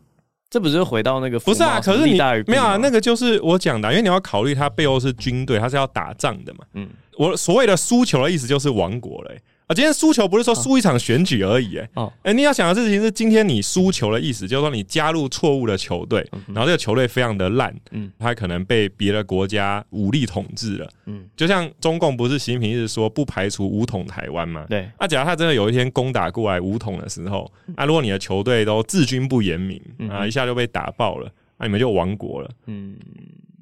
[0.50, 1.80] 这不是回到那个不是啊？
[1.80, 2.76] 可是你没有啊？
[2.82, 6.66] 那个就是我讲的啊，因为你要考虑他背后是军队，他是要打仗的嘛。
[6.74, 6.90] 嗯，
[7.20, 9.42] 我所谓的输球的意思就是亡国了欸。
[9.70, 29.80] 啊，今天输球不是说输一场选举而已，哎，哦，哎，你要想的事情是，今天你输球的意思，就是说你加入错误的球队，然后这个球队非常的烂，嗯，他可能被别的国家武力统治了，嗯，就像中共不是习近平一直说不排除武统台湾嘛，对，那假如他真的有一天攻打过来武统的时候，那如果你的球队都治军不严明，
[30.10, 32.98] 啊，一下就被打爆了，那你们就亡国了，嗯。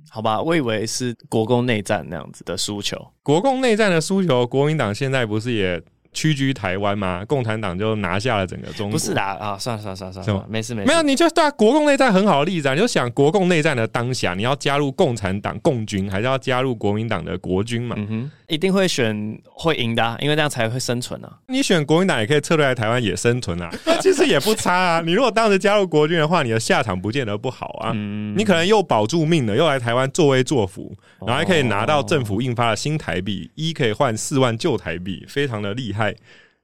[0.09, 5.79] 好吧，我以为是国共内战那样子的输球，国共内战的输球，国民党现在不是也
[6.17, 8.93] 屈居台湾嘛，共产党就拿下了整个中国。
[8.93, 10.87] 不是的啊，算了算了算了算了，没事没事。
[10.87, 17.95] 没有，你就对啊，国共内战很好的例子啊，你就想国共内战的当下，你要加入共产党共军，还是要加入国民党的国军嘛？
[17.99, 18.31] 嗯哼。
[18.47, 21.37] 一定会选会赢的，啊，因为这样才会生存啊。
[21.47, 25.01] 你选国民党也可以撤退来台湾也生存啊， 那其实也不差啊。
[25.01, 27.91] 你如果当时加入国军的话，你的下场不见得不好啊。
[27.93, 36.15] 嗯、你可能又保住命了，又来台湾作威作福，然后还可以拿到政府印发的新台币，一可以换四万旧台币，非常的厉害。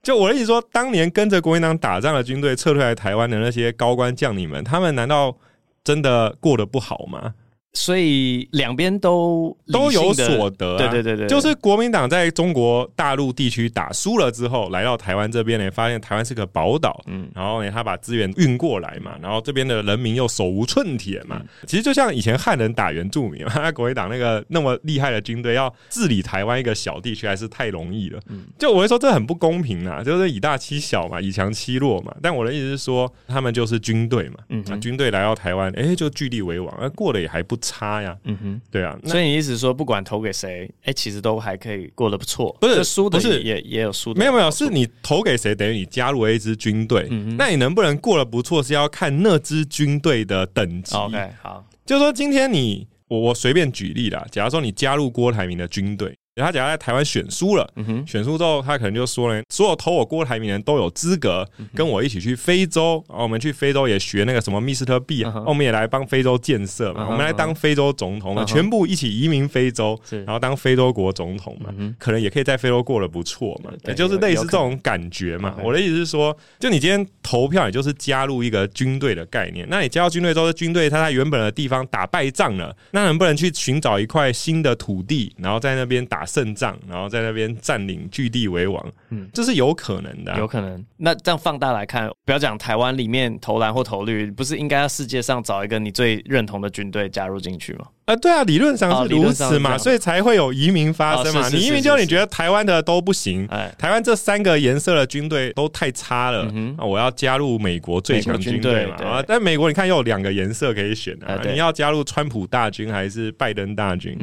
[0.02, 5.38] 就我的意思说，当年跟着国民党打仗的军队撤退来台湾的那些高官将领们，他们难道
[5.84, 7.34] 真的过得不好吗？
[7.74, 28.44] 所以两边都都有所得，啊，对对对对，就是国民党在中国大陆地区打输了之后，来到台湾这边呢，发现台湾是个宝岛，嗯，然后呢，他把资源运过来嘛，然后这边的人民又手无寸铁嘛，其实就像以前汉人打原住民嘛，国民党那个那么厉害的军队要治理台湾一个小地区还是太容易了，嗯。
[28.60, 37.58] 就我会说这很不公平啊，就是以大欺小嘛，以强欺弱嘛，但我的意思是说，他们就是军队嘛，嗯，军队来到台湾，哎，就据地为王，而过得也还不。
[37.64, 42.56] 差呀，嗯哼，对啊，所以你意思说，不管投给谁，哎、欸，其实都还可以过得不错。
[42.60, 47.08] 不是输的，不是也也有输的，没有没有，是你投给谁，等于你加入了一支军队。
[47.10, 50.96] 嗯，那你能不能过得不错，是要看那支军队的等级。
[50.96, 56.14] OK，好，就是说今天你我我随便举例啦，假如说你加入郭台铭的军队。
[56.42, 65.00] 他假如在台湾选输了，嗯、选输之后，他可能就说呢，所有投我郭台铭人都有资格跟我一起去非洲，然后我们去非洲也学那个什么 Mr.
[65.02, 75.56] B 啊，嗯、哼我们也来帮非洲建设嘛，我们来当非洲总统嘛，全部一起移民非洲，然后当非洲国总统嘛，可能也可以在非洲过得不错嘛，也、嗯、就是类似这种感觉嘛。
[75.64, 90.86] 我的意思是说，就你今天投票，也就是加入一个军队的概念，那你加入军队之后，军队他在原本的地方打败仗了，那能不能去寻找一块新的土地，然后在那边打胜仗，然后在那边占领，据地为王，嗯，这是有可能的，啊，有可能。
[90.98, 97.88] 那这样放大来看，不要讲台湾里面投蓝或投绿，不是应该要世界上找一个你最认同的军队加入进去吗？
[98.06, 101.48] 啊，对啊，理论上是如此嘛，所以才会有移民发生嘛。
[101.48, 108.96] 你移民就你觉得台湾的都不行，台湾这三个颜色的军队都太差了，那我要加入美国最强军队嘛。
[108.96, 114.18] 啊，但美国你看又有两个颜色可以选啊，你要加入川普大军还是拜登大军？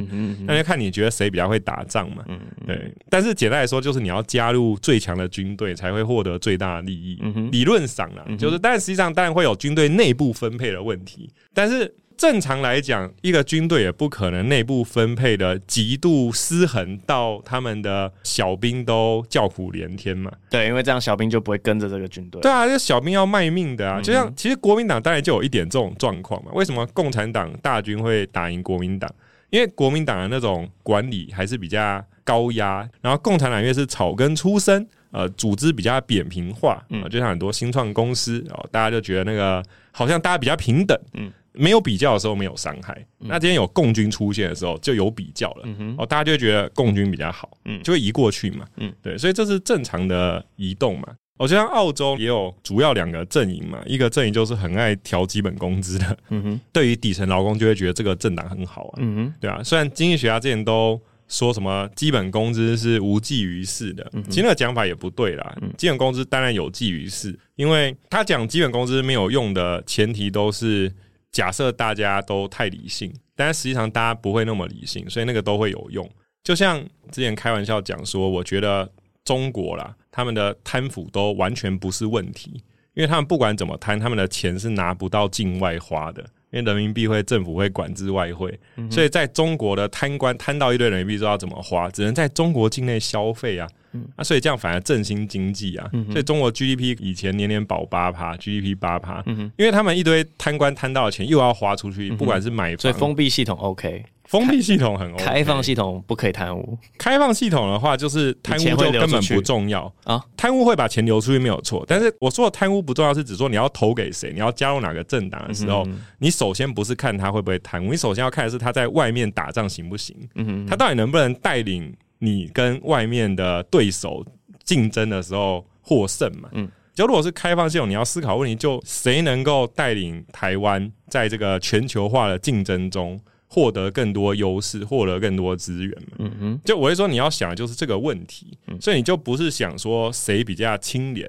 [0.47, 2.23] 那就看你觉得谁比较会打仗嘛。
[2.66, 7.19] 对，但是简单来说，就是你要加入最强的军队才会获得最大的利益。
[7.51, 11.90] 理论上啊，就是，但实际上当然会有军队内部分配的问题，但是。
[12.20, 20.30] 正常来讲，一个军队也不可能内部分配的极度失衡到他们的小兵都叫苦连天嘛。
[20.50, 22.38] 对，因为这样小兵就不会跟着这个军队。
[22.42, 24.02] 对啊，这小兵要卖命的啊。
[24.02, 26.50] 就像其实国民党当然就有一点这种状况嘛。
[26.52, 29.11] 为什么共产党大军会打赢国民党？
[29.48, 41.33] 因为国民党的那种管理还是比较高压，然后共产党因为是草根出身，呃，组织比较扁平化，嗯，就像很多新创公司哦，大家就觉得那个好像大家比较平等，嗯。
[41.52, 47.50] 没有比较的时候没有伤害，那今天有共军出现的时候就有比较了，哦，大家就会觉得共军比较好，
[47.82, 48.64] 就会移过去嘛，
[49.02, 51.08] 对，所以这是正常的移动嘛。
[51.38, 56.60] 哦，就像澳洲也有主要两个阵营嘛，一个阵营就是很爱调基本工资的，嗯哼。
[56.70, 59.00] 对于底层劳工就会觉得这个政党很好啊，
[59.40, 70.92] 对啊，虽然经济学家之前都说什么基本工资是无济于事的，其实那个讲法也不对啦，基本工资当然有济于事，因为他讲基本工资没有用的前提都是。
[71.33, 76.09] 假设大家都太理性，但是实际上大家不会那么理性，所以那个都会有用。
[76.43, 78.90] 就像之前开玩笑讲说，我觉得
[79.25, 82.62] 中国啦，他们的贪腐都完全不是问题，
[82.95, 88.59] 因为他们不管怎么贪，他们的钱是拿不到境外花的，因为人民币会政府会管制外汇，
[88.90, 93.69] 所以在中国的贪官贪到一堆人民币，知道怎么花，只能在中国境内消费啊。
[93.92, 109.92] 嗯，啊，所以这样反而振兴经济啊，嗯、所以中国 GDP 以前年年保八趴，GDP 八趴，因为他们一堆贪官贪到的钱又要花出去，不管是买房，所以封闭系统 OK，封闭系统很 OK，开放系统不可以贪污，开放系统的话就是贪污就根本不重要。
[110.05, 124.24] 啊，贪污会把钱流出去没有错，但是我说的贪污不重要是指说你要投给谁，你要加入哪个政党的时候，嗯、你首先不是看他会不会贪污，你首先要看的是他在外面打仗行不行，嗯哼，他到底能不能带领你跟外面的对手。
[124.62, 141.28] 竞争的时候获胜嘛，嗯，就如果是开放系统，你要思考问题，就谁能够带领台湾在这个全球化的竞争中获得更多优势，获得更多资源嘛，嗯哼，就我会说你要想的就是这个问题，所以你就不是想说谁比较清廉。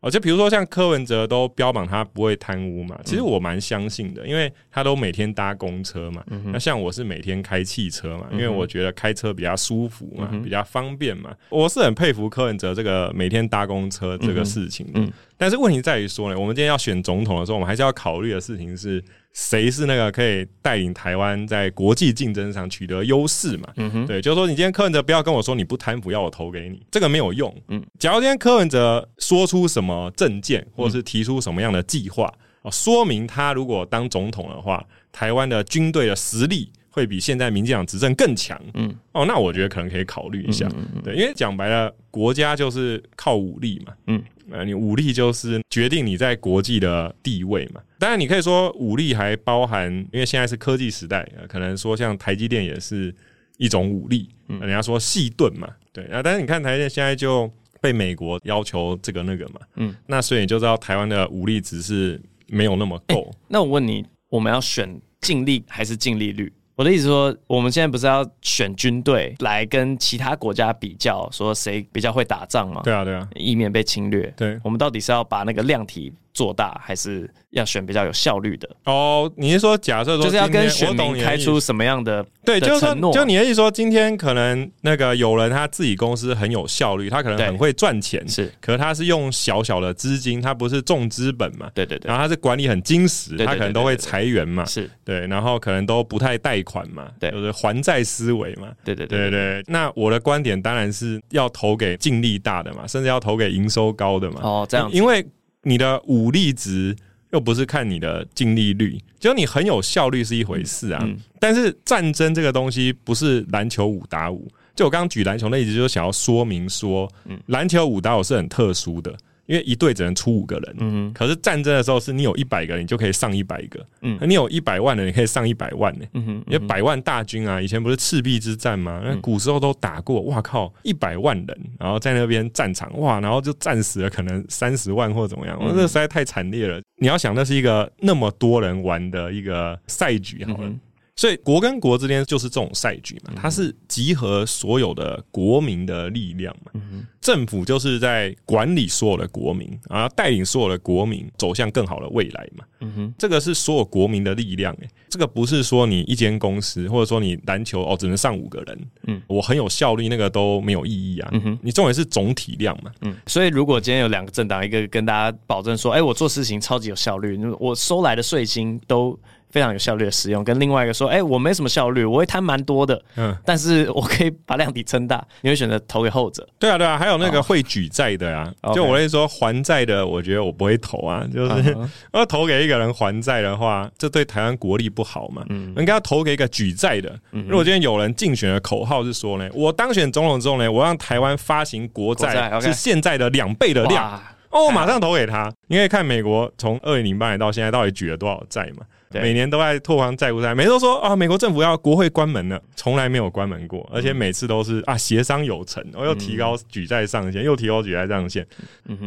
[0.00, 6.24] 哦，就比如说像柯文哲都标榜他不会贪污嘛，其实我蛮相信的，因为他都每天搭公车嘛。
[6.46, 11.34] 那像我是每天开汽车嘛，因为我觉得开车比较舒服嘛，比较方便嘛。
[11.50, 15.00] 我是很佩服柯文哲这个每天搭公车这个事情的。
[15.40, 19.02] 但是问题在于说呢，我们今天要选总统的时候，我们还是要考虑的事情是。
[19.32, 23.68] 谁是那个可以带领台湾在国际竞争上取得优势嘛？
[23.76, 27.54] 嗯哼，对，就是说你今天柯文哲不要跟我说你不贪腐，要我投给你，这个没有用。
[27.68, 32.28] 嗯，假如今天柯文哲说出什么政见，或者是提出什么样的计划，
[32.62, 38.60] 哦，说明他如果当总统的话，台湾的军队的实力会比现在民进党执政更强。
[38.74, 40.68] 嗯，哦，那我觉得可能可以考虑一下。
[41.02, 43.92] 对，因为讲白了，国家就是靠武力嘛。
[44.06, 44.22] 嗯。
[44.52, 47.80] 呃，你武力就是决定你在国际的地位嘛。
[48.00, 53.14] 当然，你可以说武力还包含，因为现在是科技时代，可能说像台积电也是
[53.58, 54.28] 一种武力。
[54.48, 56.20] 人家说细盾嘛，对啊。
[56.20, 57.48] 但是你看台积电现在就
[57.80, 63.22] 被美国要求这个那个嘛，嗯，那所以你就知道台湾的武力值是没有那么够。
[63.22, 66.52] 欸，那我问你，我们要选净利还是净利率？
[66.80, 72.80] 我的意思说，我们现在不是要选军队来跟其他国家比较，说谁比较会打仗吗？
[72.82, 74.32] 对啊，对啊，以免被侵略。
[74.34, 78.68] 对，我们到底是要把那个量体做大，还是要选比较有效率的？
[78.84, 82.24] 哦，你是说假设说就是要跟选民开出什么样的？
[82.44, 91.70] 对，就是说，就你的意思说，今天可能那个有人他自己公司很有效率，他可能很会赚钱，是，可是他是用小小的资金，他不是重资本嘛？
[91.74, 94.64] 对对对，然后他是管理很精实，他可能都会裁员嘛？
[94.64, 97.08] 是对，然后可能都不太贷款嘛？
[97.18, 98.68] 对，就是还债思维嘛？
[98.84, 99.64] 对对对对对。
[99.66, 104.40] 那我的观点当然是要投给净利大的嘛，甚至要投给营收高的嘛？
[104.42, 105.24] 哦，这样，因为。
[105.62, 106.96] 你的武力值
[107.32, 111.08] 又不是看你的净利率，就你很有效率是一回事啊。
[111.38, 117.10] 但是战争这个东西不是篮球五打五，就我刚刚举篮球那例子，就想要说明说，
[117.46, 119.14] 篮球五打五是很特殊的。
[119.50, 129.02] 因为一队只能出五个人，嗯哼，可是战争的时候是你有一百个人，你就可以上一百个，嗯，你有一百万人，你可以上一百万呢，嗯哼，因为百万大军啊，以前不是赤壁之战吗？
[129.04, 136.80] 那古时候都打过，哇靠，一百万人，然后在那边战场，哇，然后就战死了可能三十万或怎么样，我这实在太惨烈了。
[136.98, 140.70] 你要想，那是一个那么多人玩的一个赛局，好了。
[141.20, 146.72] 所以国跟国之间就是这种赛局嘛，它是集合所有的国民的力量嘛。
[147.20, 152.64] 政府就是在管理所有的国民，然后带领所有的国民走向更好的未来嘛。
[152.80, 161.28] 嗯哼，这个是所有国民的力量诶，这个不是说你一间公司或者说你篮球哦只能上五个人，嗯，我很有效率，那个都没有意义啊。
[161.32, 162.90] 嗯哼，你重点是总体量嘛。
[163.02, 169.20] 嗯，所以如果今天有两个政党，一个跟大家保证说，哎，我做事情超级有效率，我收来的税金都。
[169.50, 176.46] 非常有效率的使用，跟另外一个说，哎、欸，我没什么效率，我会贪蛮多的，嗯，但是我可以把量体撑大，你会选择投给后者？
[176.58, 181.76] 对啊，对啊，还有那个会举债的啊，哦、就我会说还债的，我觉得我不会投啊，就是
[182.12, 187.18] 要投给一个人还债的话，这对台湾国力不好嘛，嗯，应该要投给一个举债的。
[187.30, 194.14] 如果今天有人竞选的口号是说呢，我当选总统之后呢，我让台湾发行国债是现在的两倍的量，
[194.50, 195.52] 哦，我马上投给他。
[195.66, 198.84] 你可以看美国从二零零八年到现在到底举了多少债嘛。
[199.10, 199.20] 对。
[199.20, 208.46] 每年都在拓宽债务债，每次都说啊，美国政府要国会关门了，从来没有关门过，而且每次都是啊协商有成，我又提高举债上限，又提高举债上限，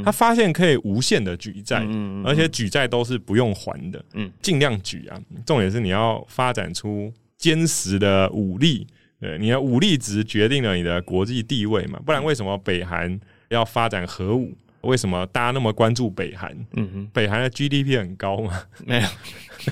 [0.04, 1.88] 他发现可以无限的举债，
[2.26, 8.86] 而且举债都是不用还的，嗯，尽量举啊，重点是你要发展出坚实的武力，
[9.20, 14.52] 对，你的武力值决定了你的国际地位嘛，不然为什么北韩要发展核武？
[14.84, 16.56] 为什么大家那么关注北韩？
[16.76, 18.64] 嗯哼，北韩的 GDP 很高吗？
[18.86, 19.08] 没有。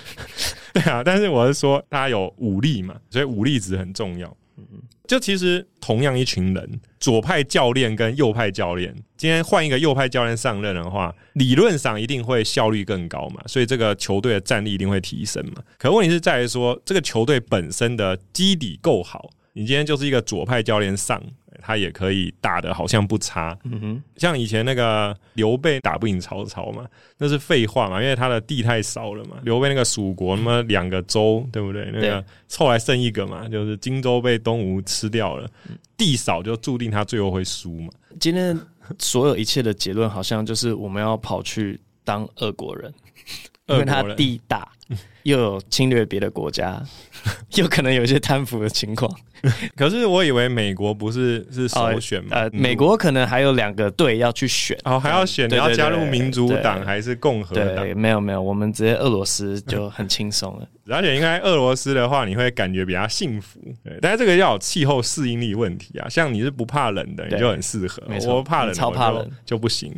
[0.73, 4.27] 对啊，但是我是说，大家有武力嘛，所以武力值很重要。
[4.57, 15.61] 嗯哼，就其实同样一群人，左派教练跟右派教练，今天换一个右派教练上任的话，理论上一定会效率更高嘛，所以这个球队的战力一定会提升嘛。
[15.77, 21.21] 可问题是在于说，这个球队本身的基底够好，你今天就是一个左派教练上。
[21.61, 26.85] 他也可以打的好像不差，嗯哼，像以前那个刘备打不赢曹操嘛，
[27.17, 29.37] 那是废话嘛，因为他的地太少了嘛。
[29.43, 31.89] 刘备那个蜀国那么两个州，对不对？
[31.93, 32.25] 那个
[32.57, 35.49] 后来剩一个嘛，就是荆州被东吴吃掉了，
[35.95, 37.91] 地少就注定他最后会输嘛。
[38.19, 38.59] 今天
[38.99, 42.93] 所有一切的结论，好像就是我们要跑去当俄国人，
[43.67, 44.67] 因为他地大，
[45.23, 46.81] 又有侵略别的国家，
[47.55, 49.11] 有可能有一些贪腐的情况。
[49.75, 52.29] 可是我以为美国不是是首选嘛？
[52.31, 57.87] 呃，美国可能还有两个队要去选，哦，还要选，你要加入民主党还是共和党？
[57.95, 60.67] 没有没有，我们直接俄罗斯就很轻松了。
[60.89, 63.59] 而且应该俄罗斯的话，你会感觉比较幸福。
[63.83, 66.09] 对，但是这个要有气候适应力问题啊。
[66.09, 68.03] 像你是不怕冷的，你就很适合。
[68.27, 69.91] 我怕冷，超怕冷就不行。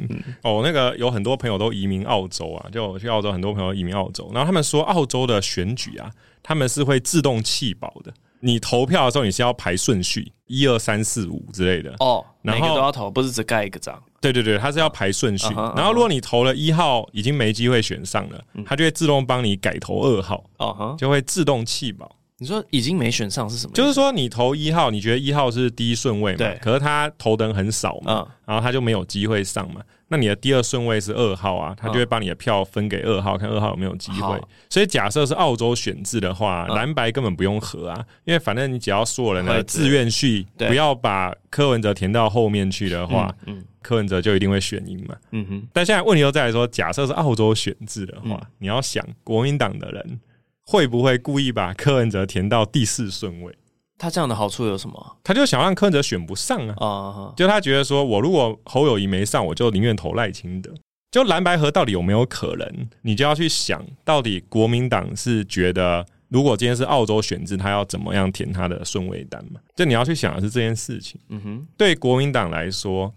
[0.43, 6.11] 哦，那个有很多朋友都移民澳洲啊，就去澳洲，很多朋友移民澳洲，然后他们说澳洲的选举啊，
[6.41, 8.13] 他们是会自动弃保的。
[8.39, 13.97] 你投票的时候，你是要排顺序，一二三四五之类的哦，然后每个都要投，不是只盖一个章。
[14.19, 15.47] 对对对，它是要排顺序。
[15.47, 20.97] Uh 然后如果你投了一号，已经没机会选上了，它就会自动帮你改投二号，哦、uh，huh.
[20.97, 22.17] 就会自动弃保。
[22.37, 23.73] 你说已经没选上是什么？
[23.73, 26.37] 就是说你投一号，你觉得一号是第一顺位嘛？
[26.39, 26.59] 对。
[26.61, 29.81] 可是他投的人很少嘛，嗯、然后他就没有机会上嘛。
[30.13, 34.39] 那你的第二顺位是二号啊，他就会把你的票分给二号，看二号有没有机会。
[34.69, 45.15] 所以假设是澳洲选制的话，蓝、嗯、白根本不用合啊，因为反正你只要所有人的志愿序不要把柯文哲填到后面去的话，嗯，嗯柯文哲就一定会选赢嘛。
[45.31, 45.67] 嗯哼。
[45.73, 50.19] 但现在问题又在于说，假设是澳洲选制的话，嗯、你要想国民党的人
[50.63, 53.51] 会不会故意把柯文哲填到第四顺位？
[53.97, 55.17] 他这样的好处有什么？
[55.23, 56.85] 他就想让柯文哲选不上啊！
[56.85, 60.73] 啊，就他觉得说，我如果侯友谊没上，我就宁愿投赖清德。
[61.11, 62.89] 就蓝白合到底有没有可能？
[63.03, 69.59] 你就要去想到底国民党是觉得，如果今天是澳洲选制，他要怎么样填他的顺位单嘛？
[69.75, 71.21] 就你要去想的是这件事情。
[71.29, 73.13] 嗯哼，对国民党来说，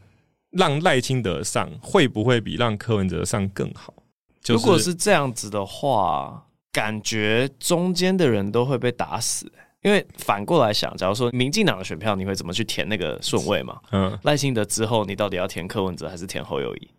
[0.50, 3.94] 让赖清德上会不会比让柯文哲上更好？
[4.42, 9.65] 就是、如果是这样子的话，感觉中间的人都会被打死、欸。
[9.86, 13.78] 因为反过来想，假如说民进党的选票，你会怎么去填那个顺位嘛？
[13.92, 16.90] 嗯，赖清德之后，你到底要填柯文哲还是填侯友谊？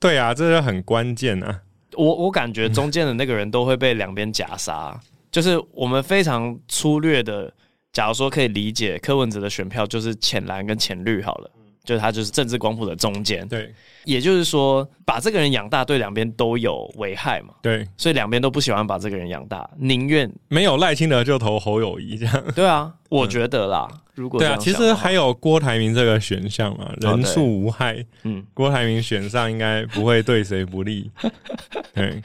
[0.00, 1.60] 对啊，这个很关键啊！
[1.92, 4.98] 我我感觉中间的那个人都会被两边夹杀。
[5.30, 7.52] 就是我们非常粗略的，
[7.92, 11.50] 假如说可以理解柯文哲的选票就是浅蓝跟浅绿好了。
[11.84, 13.72] 就是他就是政治光谱的中间，对，
[14.04, 31.10] 也就是说把这个人养大对两边都有危害嘛，对，所以两边都不喜欢把这个人养大，宁愿没有赖清德就投侯友谊这样， 对啊，我觉得啦，嗯、如果对啊，其实还有郭台铭这个选项嘛，人畜无害，嗯，郭台铭选上应该不会对谁不利，
[31.94, 32.22] 对，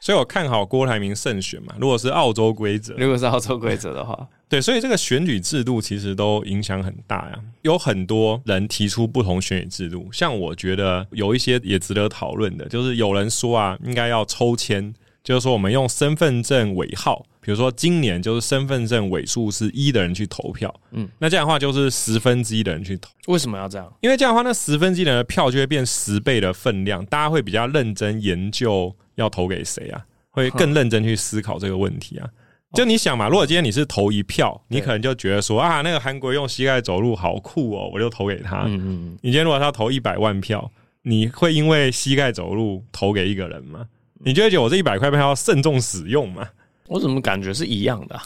[0.00, 4.28] 所以我看好郭台铭胜选嘛，如果是澳洲规则，如果是澳洲规则的话。
[4.48, 7.38] 对，所以这个选举制度其实都影响很大呀。
[7.62, 14.92] 有很多人提出不同选举制度，像我觉得有一些也值得讨论的，就是有人说啊，应该要抽签，
[15.22, 23.10] 就是说我们用身份证尾号比如说今年就是身份证尾数是一的人去投票，嗯，那这样的话就是十分之一的人去投。
[23.28, 23.92] 为什么要这样？
[24.00, 32.28] 因为这样的话，那十分之一的人的票就会变十倍的分量，大家会比较认真研究要投给谁啊，会更认真去思考这个问题啊。
[32.74, 38.64] 就你想嘛，如果今天你是投一票，你可能就觉得说啊，那个韩国用膝盖走路好酷哦，我就投给他。
[38.66, 39.18] 嗯嗯。
[39.22, 40.70] 你今天如果他投一百万票，
[41.02, 43.86] 你会因为膝盖走路投给一个人吗？
[44.22, 46.46] 你就会觉得我这一百块票要慎重使用吗？
[46.90, 48.22] 我怎么感觉是一样的、啊？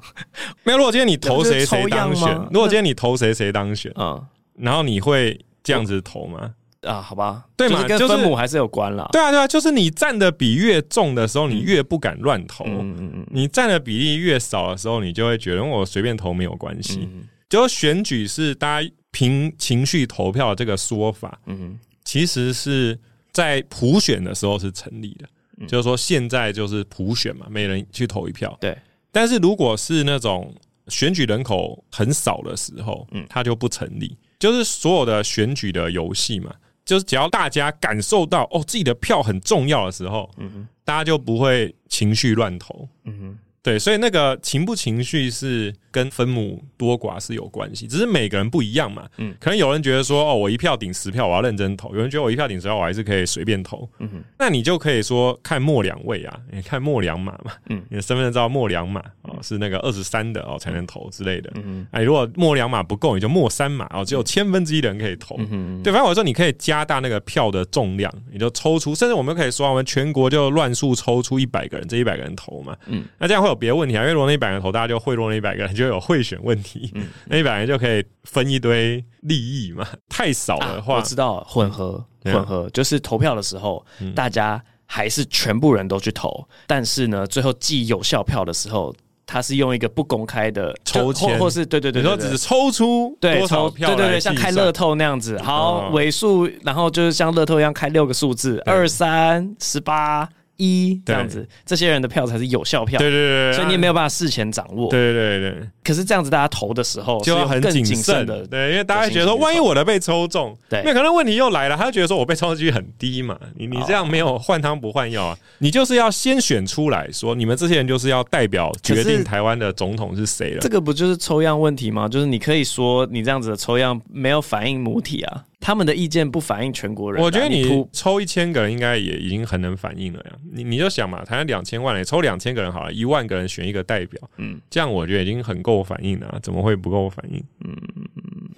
[0.62, 4.22] 没有，如果今天你投谁谁当选，如果今天你投谁谁当选，嗯，
[4.58, 6.52] 然后你会这样子投吗？
[6.82, 9.08] 啊，好吧，对嘛，跟分母还是有关啦。
[9.12, 12.66] 对啊，对啊，就是你占的比越重的时候，你越不敢乱投。
[12.66, 17.08] 嗯嗯嗯，你占的比例越少的时候，你就会觉得我随便投没有关系。
[17.10, 22.96] 嗯、就选举是大家凭情绪投票的这个说法，嗯，其实是
[23.32, 25.26] 在普选的时候是成立的。
[25.58, 28.56] 嗯、就是说现在就是普选嘛，每人去投一票。
[28.60, 28.76] 对，
[29.10, 30.54] 但是如果是那种
[30.88, 34.16] 选举人口很少的时候，嗯，它就不成立。
[34.38, 36.54] 就是所有的选举的游戏嘛。
[36.84, 43.38] 就是只要大家感受到哦，自己的票很重要的时候，嗯哼，大家就不会情绪乱投，嗯哼。
[43.66, 49.08] 对，所以那个情不情绪是跟分母多寡是有关系，只是每个人不一样嘛。
[49.16, 53.88] 嗯，可能有人觉得说，哦，我一票顶十票，我要认真投；有人觉得我一票顶十票，我还是可以随便投。
[53.98, 57.54] 嗯哼，那你就可以说看末两位啊，你看末两码嘛。
[57.68, 61.50] 嗯，你的身份证照末两码哦，是那个二十三的哦才能投之类的。
[61.56, 65.34] 嗯嗯，哎，如果末两码不够，你就末三码哦，只有千分之一的人可以投。
[65.40, 72.76] 嗯哼，对，反正我说你可以加大那个票的重量，你就抽出，甚至我们可以说，我们全国就乱数抽出一百个人，这一百个人投嘛。
[72.86, 73.55] 嗯，那这样会有。
[73.56, 76.92] 别的问题啊，因为如果那一百个人投，大家就贿赂那一百个人，就有贿选问题。
[76.94, 79.86] 嗯，那一百个人就可以分一堆利益嘛。
[80.08, 88.94] 太少的话，啊、我知道混合混合就是投票的时候，嗯、大家还是全部人都去投，但是呢，最后计有效票的时候，
[89.24, 95.36] 他是用一个不公开的抽签，或，或是对对对，对，对，你说只是抽出多少票，对对对，像开乐透那样子。
[95.40, 100.28] 好，尾数，然后就是像乐透一样开六个数字，二三十八。
[100.56, 102.98] 一这样子，这些人的票才是有效票。
[102.98, 104.90] 对对对，所以你也没有办法事前掌握。
[104.90, 105.68] 对对对对。
[105.84, 108.46] 可是这样子，大家投的时候就要很谨慎的。
[108.46, 113.38] 对，因为大家觉得说，万一我的被抽中，对，那可能问题又来了，他就觉得说我被抽中几率很低嘛。
[113.56, 120.60] 你你这样没有换汤不换药啊，你就是要先选出来说，你们这些人就是要代表决定台湾的总统是谁了。
[120.60, 122.08] 这个不就是抽样问题吗？
[122.08, 125.44] 就是你可以说你这样子的抽样没有反映母体啊。
[125.66, 130.32] 他们的意见不反映全国人，我觉得你抽一千个人应该也已经很能反映了呀。
[130.52, 137.42] 你你就想嘛，台湾两千万人，抽两千个人好了，一万个人选一个代表，嗯，这样我觉得已经很够反应了，怎么会不够反应？
[137.64, 137.76] 嗯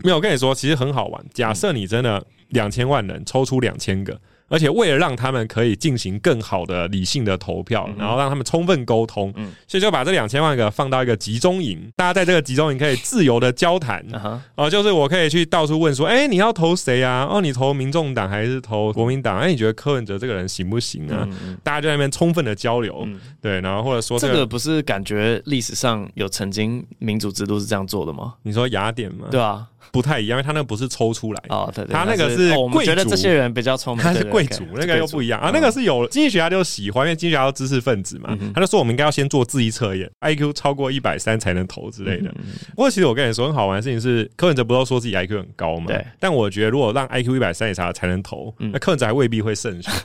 [0.05, 1.25] 没有，我跟你说，其实很好玩。
[1.33, 4.21] 假设你真的两千万人抽出两千个。
[4.49, 17.29] 而且为了让他们可以进行更好的理性的投票，嗯、然后让他们充分沟通，嗯、所以就把这两千万个放到一个集中营，大家在这个集中营可以自由的交谈，哦、嗯呃，就是我可以去到处问说，哎、欸，你要投谁啊？
[17.31, 19.37] 哦，你投民众党还是投国民党？
[19.39, 21.29] 哎、欸，你觉得柯文哲这个人行不行啊？
[21.43, 28.35] 嗯、大家就在那边充分的交流，嗯、对，然后或者说、这个、这个不是感觉历史上有曾经民主制度是这样做的吗？
[28.43, 29.27] 你说雅典吗？
[29.31, 29.67] 对啊。
[29.91, 32.63] 不太一样，因为他那个不是抽出来哦，对对，他那个是贵族。
[32.63, 35.51] 我们觉得这些人比较聪明，他是贵族，那个又不一样啊。
[35.53, 42.31] 那个是有经济学家就喜欢，因为经济学家都知识分子嘛，他就说我们应该要先做智力测验，IQ 超过一百三才能投之类的。
[42.75, 45.87] 不过其实我跟你说很好玩的事情是，柯文哲不都说自己 IQ 很高嘛？
[45.87, 46.05] 对。
[46.19, 49.93] 但我觉得如果让 IQ 一百三以上才能投，那柯文哲还未必会胜选。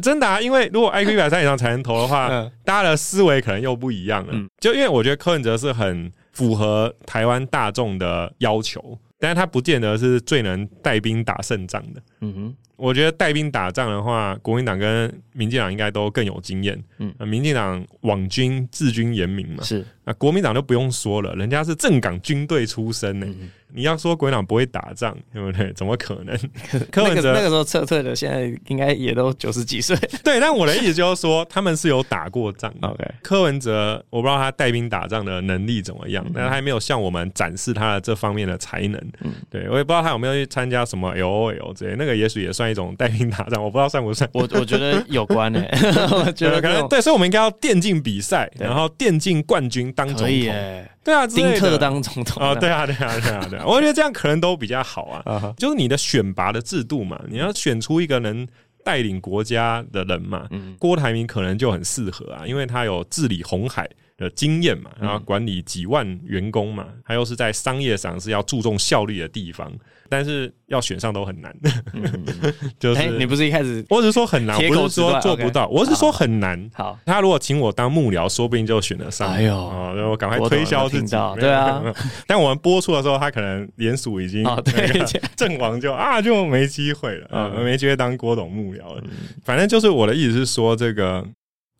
[0.00, 2.28] 真的啊，因为如果 IQ 一百三以上才能投的话，
[2.64, 4.32] 大家的思维可能又不一样了。
[4.60, 6.10] 就因为我觉得柯文哲是很
[6.40, 8.98] 符合台湾大众的要求。
[9.18, 12.02] 但是他不见得是最能带兵打胜仗的。
[12.22, 16.82] 嗯哼，我觉得带兵打仗的话，国民党跟民进党应该都更有经验。
[16.98, 19.84] 嗯，民进党网军治军严明嘛，是。
[20.04, 23.26] 那国民党就不用说了，人家是正港军队出身呢。
[23.28, 25.72] 嗯你要说国民党不会打仗，对不对？
[25.74, 26.36] 怎么可能？
[26.90, 29.96] 柯文哲那个时候撤退的，现在应该也都九十几岁。
[30.24, 32.74] 对，但我的意思就是说， 他们是有打过仗。
[32.80, 39.00] OK，柯文哲，我不知道他带兵打仗的能力怎么样，但他还没有向我们展示他的这方面的才能。
[39.20, 44.28] 嗯，对，我也不知道他有没有去参加什么 LOL 之类，那个也许也算一种带兵打仗，我不知道算不算。
[44.32, 50.26] 我我觉得有关诶、欸， 我觉得可能对，所以我们应该要电竞比赛，然后电竞冠军当总统。
[51.02, 55.54] 对啊，丁特当总统啊，对啊，对啊，对啊，对啊， 我觉得这样可能都比较好啊。
[55.56, 58.46] 就是你的选拔的制度嘛，你要选出一个能
[58.84, 60.46] 带领国家的人嘛。
[60.78, 63.88] 郭台铭可能就很适合啊，因为他有治理红海
[64.20, 69.72] 的经验嘛，然后管理几万员工嘛，他又是在商业上是要注重效率的地方。
[70.12, 71.56] 但是要选上都很难，
[71.94, 72.02] 嗯、
[72.80, 76.68] 就是、欸、你不是一开始，我只是说很难，不是说做不到，我是说很难。
[76.74, 79.32] 好，他如果请我当幕僚，说不定就选得上。
[79.32, 81.14] 哎呦，哦、我赶快推销自己。
[81.38, 81.80] 对啊，
[82.26, 89.04] 但我们播出的时候，他可能联署已经 对阵亡，就啊就没机会了啊，没机会当郭董幕僚了。
[89.44, 91.24] 反正就是我的意思是说，这个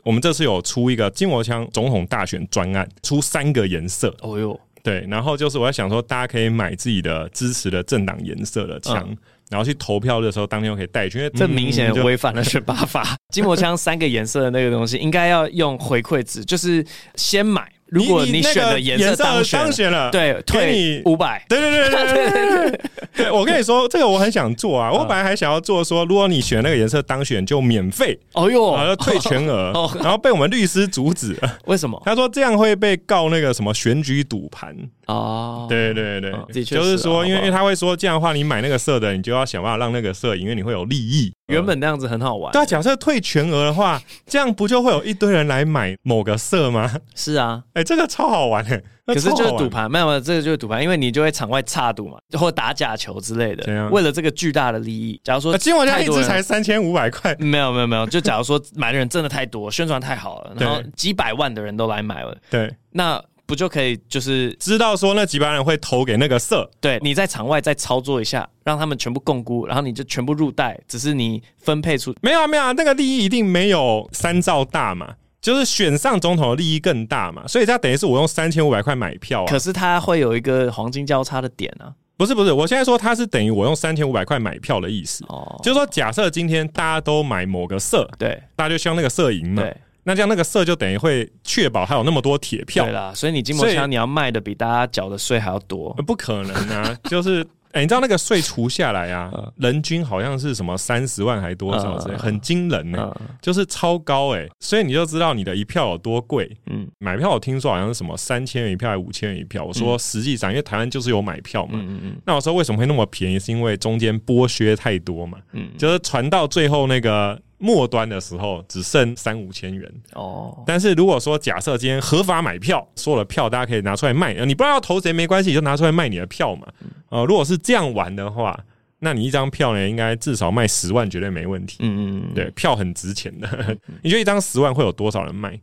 [0.05, 4.15] 我们这次有出一个筋膜枪总统大选专案，出三个颜色。
[4.21, 4.59] 哦呦。
[4.83, 9.17] 对，然后就是我在想说，大家可以买自己的支持的政党颜色的枪，嗯、
[9.51, 11.19] 然后去投票的时候，当天就可以带去。
[11.19, 13.15] 因为这明显违反了选拔法。
[13.31, 16.83] 筋膜枪三个颜色的那个东西，应该要用回馈值，就是
[17.15, 17.71] 先买。
[17.91, 21.45] 如果你选的颜色当选了，对，退你五百。
[21.49, 22.81] 对对对对对 对，
[23.17, 24.91] 对，我跟你说，这个我很想做啊。
[24.93, 28.19] 我本来还想要做说，如果你选那个颜色当选，就免费。
[28.33, 29.73] 哦哟，然后退全额。
[30.01, 31.59] 然后被我们律师阻止了。
[31.67, 32.01] 为什么？
[32.05, 34.75] 他说这样会被告那个什么选举赌盘。
[35.11, 41.33] 哦，对对对，就是说，因为因为他会说这样的话，你买那个色的，你就要想办法让那个色赢，因为你会有利益。
[41.49, 42.53] 原本那样子很好玩。
[42.53, 46.91] 对啊，假设退全额的话，这样不就会有一堆人来买某个色吗？
[47.17, 48.81] 是啊，哎，这个超好玩哎。
[49.07, 53.89] 可是就是赌盘，没有没有，这个就是赌盘，因为你就会场外插赌嘛，或打假球之类的。
[53.89, 63.21] 为了这个巨大的利益，假如说筋膜枪一支才三千五百块，没有没有没有，就假如说买的人真的太多，宣传太好了，然后几百万的人都来买了，对，那。
[63.51, 66.71] 不就可以就是知道说那几百人会投给那个色？
[66.81, 85.25] 对，你在场外再操作一下，让他们全部共估，然后你就全部入袋，只是你分配出没有啊没有啊，那个利益一定没有三兆大嘛，就是选上总统的利益更大嘛，所以他等于是我用三千五百块买票啊，可是它会有一个黄金交叉的点啊，不是不是，我现在说它是等于我用三千五百块买票的意思。
[85.27, 89.77] 哦，就是说假设今天大家都买某个色，对，大家就希望那个色赢嘛，对。
[90.11, 96.99] 那这样那个色就等于会确保还有那么多铁票，对啦，所以你筋膜枪你要卖的比大家缴的税还要多，不可能啊！
[97.05, 106.51] 就是 哎、欸，你知道那个税除下来啊，人均好像是什么三十万还多少之类，很惊人呢、欸，就是超高哎、欸，所以你就知道你的一票有多贵。
[106.67, 117.41] 嗯，买票我听说好像是什么三千元一票还是五千元一票，我说实际上因为台湾就是有买票嘛，嗯嗯，那我说为什么会那么便宜，是因为中间剥削太多嘛，嗯，就是传到最后那个。
[117.61, 126.67] 末端的时候只剩三五千元哦，但是如果说假设今天合法买票，所有的票大家可以拿出来卖，你不知道要投谁没关系，你就拿出来卖你的票嘛。
[127.11, 128.59] 呃，如果是这样玩的话，
[129.01, 131.77] 那你一张票呢，应该至少卖十万绝对没问题。
[131.81, 133.77] 嗯嗯，对，票很值钱的。
[134.03, 135.61] 你觉得一张十万会有多少人卖？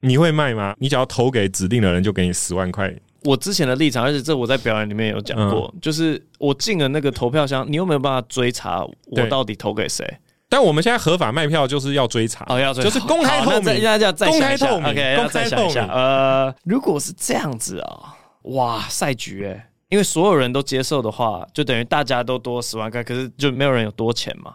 [0.00, 0.74] 你会卖吗？
[0.78, 2.92] 你只要投给指定的人，就给你十万块。
[3.24, 10.04] 我之前的立场，而且这我在表演里面有讲过，就是我进了那个投票箱，你有没有办法追查我到底投给谁？
[10.52, 15.86] 但我们现在合法卖票就是要追查，哦，要追查，就是公开透明，要要再想一下，公开透明，OK，要再想一下。
[15.86, 24.52] 呃，如果是这样子啊，哇，赛局哎，因为所有人都接受的话，就等于大家都多十万块，可是就没有人有多钱嘛。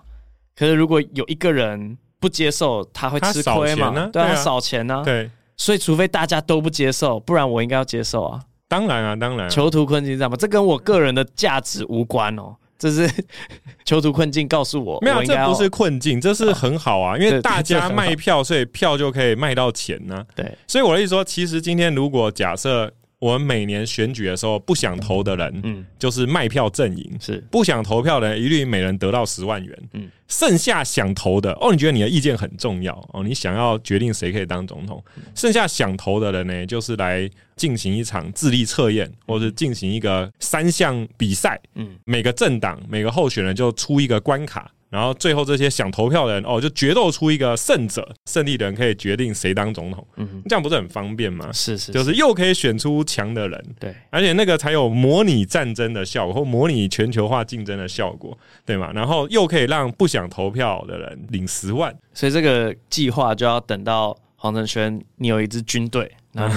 [0.56, 4.08] 可是如果有一个人不接受，他会吃亏嘛？
[4.14, 5.02] 对啊，少钱呢？
[5.04, 8.40] 对，所以除非大家都不接受，不然我应该要接受啊。
[8.68, 10.38] 当然啊，当然，囚徒困境，知道吗？
[10.38, 12.56] 这跟我个人的价值无关哦。
[12.78, 13.10] 这是
[13.86, 20.24] 囚徒困境，告诉我没有，这不是困境，这是很好啊，因为大家卖票，所以票就可以卖到钱呢。
[20.36, 27.44] 对，所以我的意思说，其实今天如果假设我们每年选举的时候不想投的人，嗯，就是卖票阵营，是。
[27.50, 35.04] 不想投票的人，一律每人得到十万元，嗯，剩下想投的哦，你觉得你的意见很重要哦，你想要决定谁可以当总统，
[35.34, 37.30] 剩下想投的人呢，就是来。
[37.58, 41.60] 进行一场智力测验，或者进行一个三项比赛。
[41.74, 50.06] 嗯，每个政党、每个候选人就出一个关卡，然后最后这些想投票的人哦，就决斗出一个胜者，胜利的人可以决定谁当总统。
[50.16, 51.52] 嗯，这样不是很方便吗？
[51.52, 58.92] 是，是是，就是又可以选出强的人，对，而且那个才有模拟战争的效果，或模拟全球化竞争的效果，对吗？
[58.94, 66.10] 然后又可以让不想投票的人领十万，所以这个计划就要等到黄承轩，你有一支军队。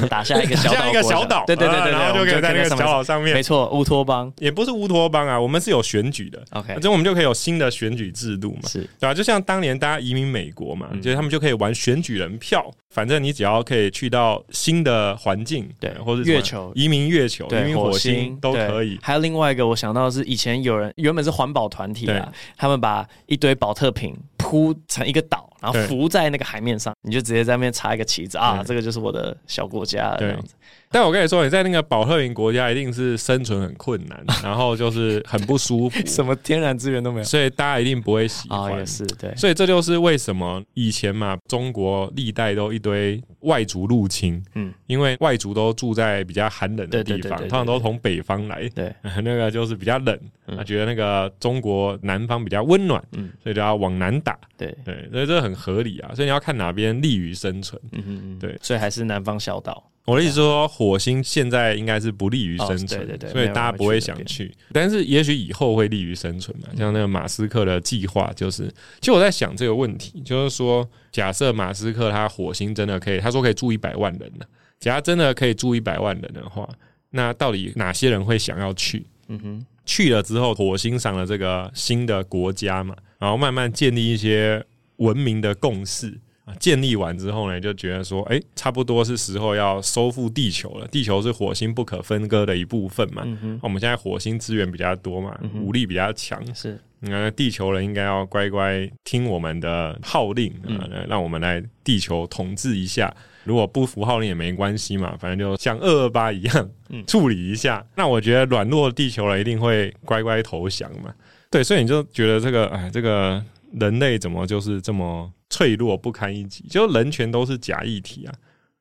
[0.09, 9.15] 打下一个 小岛，一个小岛，对对对对，然后就可以在那个小岛上面，没错，乌托邦也不是乌托邦啊，我们是有选举的，OK，这我们就可以有新的选举制度嘛，是，对吧？
[9.15, 18.99] 就像当年大家移民美国嘛，就是他们就可以玩选举人票，反正你只要可以去到新的环境，对，或者月球移民月球、移民火星都可以。
[19.03, 25.50] 还有另外一个我想到的是，以前有人原本是环保团体啊，他们把一堆保特瓶铺成一个岛。
[25.61, 30.55] 然后浮在那个海面上，你就直接在那边插一个旗子啊，这个就是我的小国家这样子。
[30.93, 38.73] 但我跟你说，你在那个保特瓶国家一定是生存很困难， 然后就是很不舒服， 什么天然资源都没有，所以大家一定不会喜欢。
[38.73, 48.93] 哦，也是对，所以这就是为什么以前嘛，中国历代都一堆外族入侵，嗯，因为外族都住在比较寒冷的地方，通常都从北方来，对，
[49.23, 50.19] 那个就是比较冷，
[50.57, 54.77] 他觉得那个中国南方比较温暖，嗯，所以就要往南打，对。
[54.85, 56.15] 对，所以这很合理啊。
[56.15, 59.87] 所以你要看哪边利于生存，嗯嗯，对，所以还是南方小岛。
[60.07, 64.53] 我的意思说，火星现在应该是不利于生存，对对对，所以大家不会想去。
[64.73, 66.69] 但是也许以后会利于生存嘛？
[66.77, 68.67] 像那个马斯克的计划，就是，
[69.01, 74.47] 其实我在想这个问题，就是说，假设马斯克他火星真的可以，他说可以住一百万人呢，
[74.81, 76.69] 假如真的可以住一百万人的话，
[77.11, 79.07] 那到底哪些人会想要去？
[79.29, 84.65] 嗯哼，去了之后，火星上的这个新的国家嘛，然后慢慢建立一些
[85.01, 86.55] 文明的共识啊。
[86.59, 90.89] 建立完之后呢，就觉得说，哎、欸，差不多是时候要收复地球了。
[90.89, 93.23] 地球是火星不可分割的一部分嘛。
[93.27, 96.43] 嗯、哼我们现在火星资源比较多嘛，嗯、武力比较强。
[96.55, 103.15] 是，那地球人应该要乖乖听我们的号令啊，嗯、让我们来地球统治一下。
[103.45, 107.85] 如果不服号令也没关系嘛，反正就像二二八一样，嗯、处理一下。
[107.97, 111.13] 那我觉得软弱的地球人一定会乖乖投降嘛。
[111.51, 113.43] 对，所以你就觉得这个，哎，这个
[113.73, 115.33] 人类怎么就是这么？
[115.53, 118.33] 脆弱不堪一击，就人权都是假议题啊！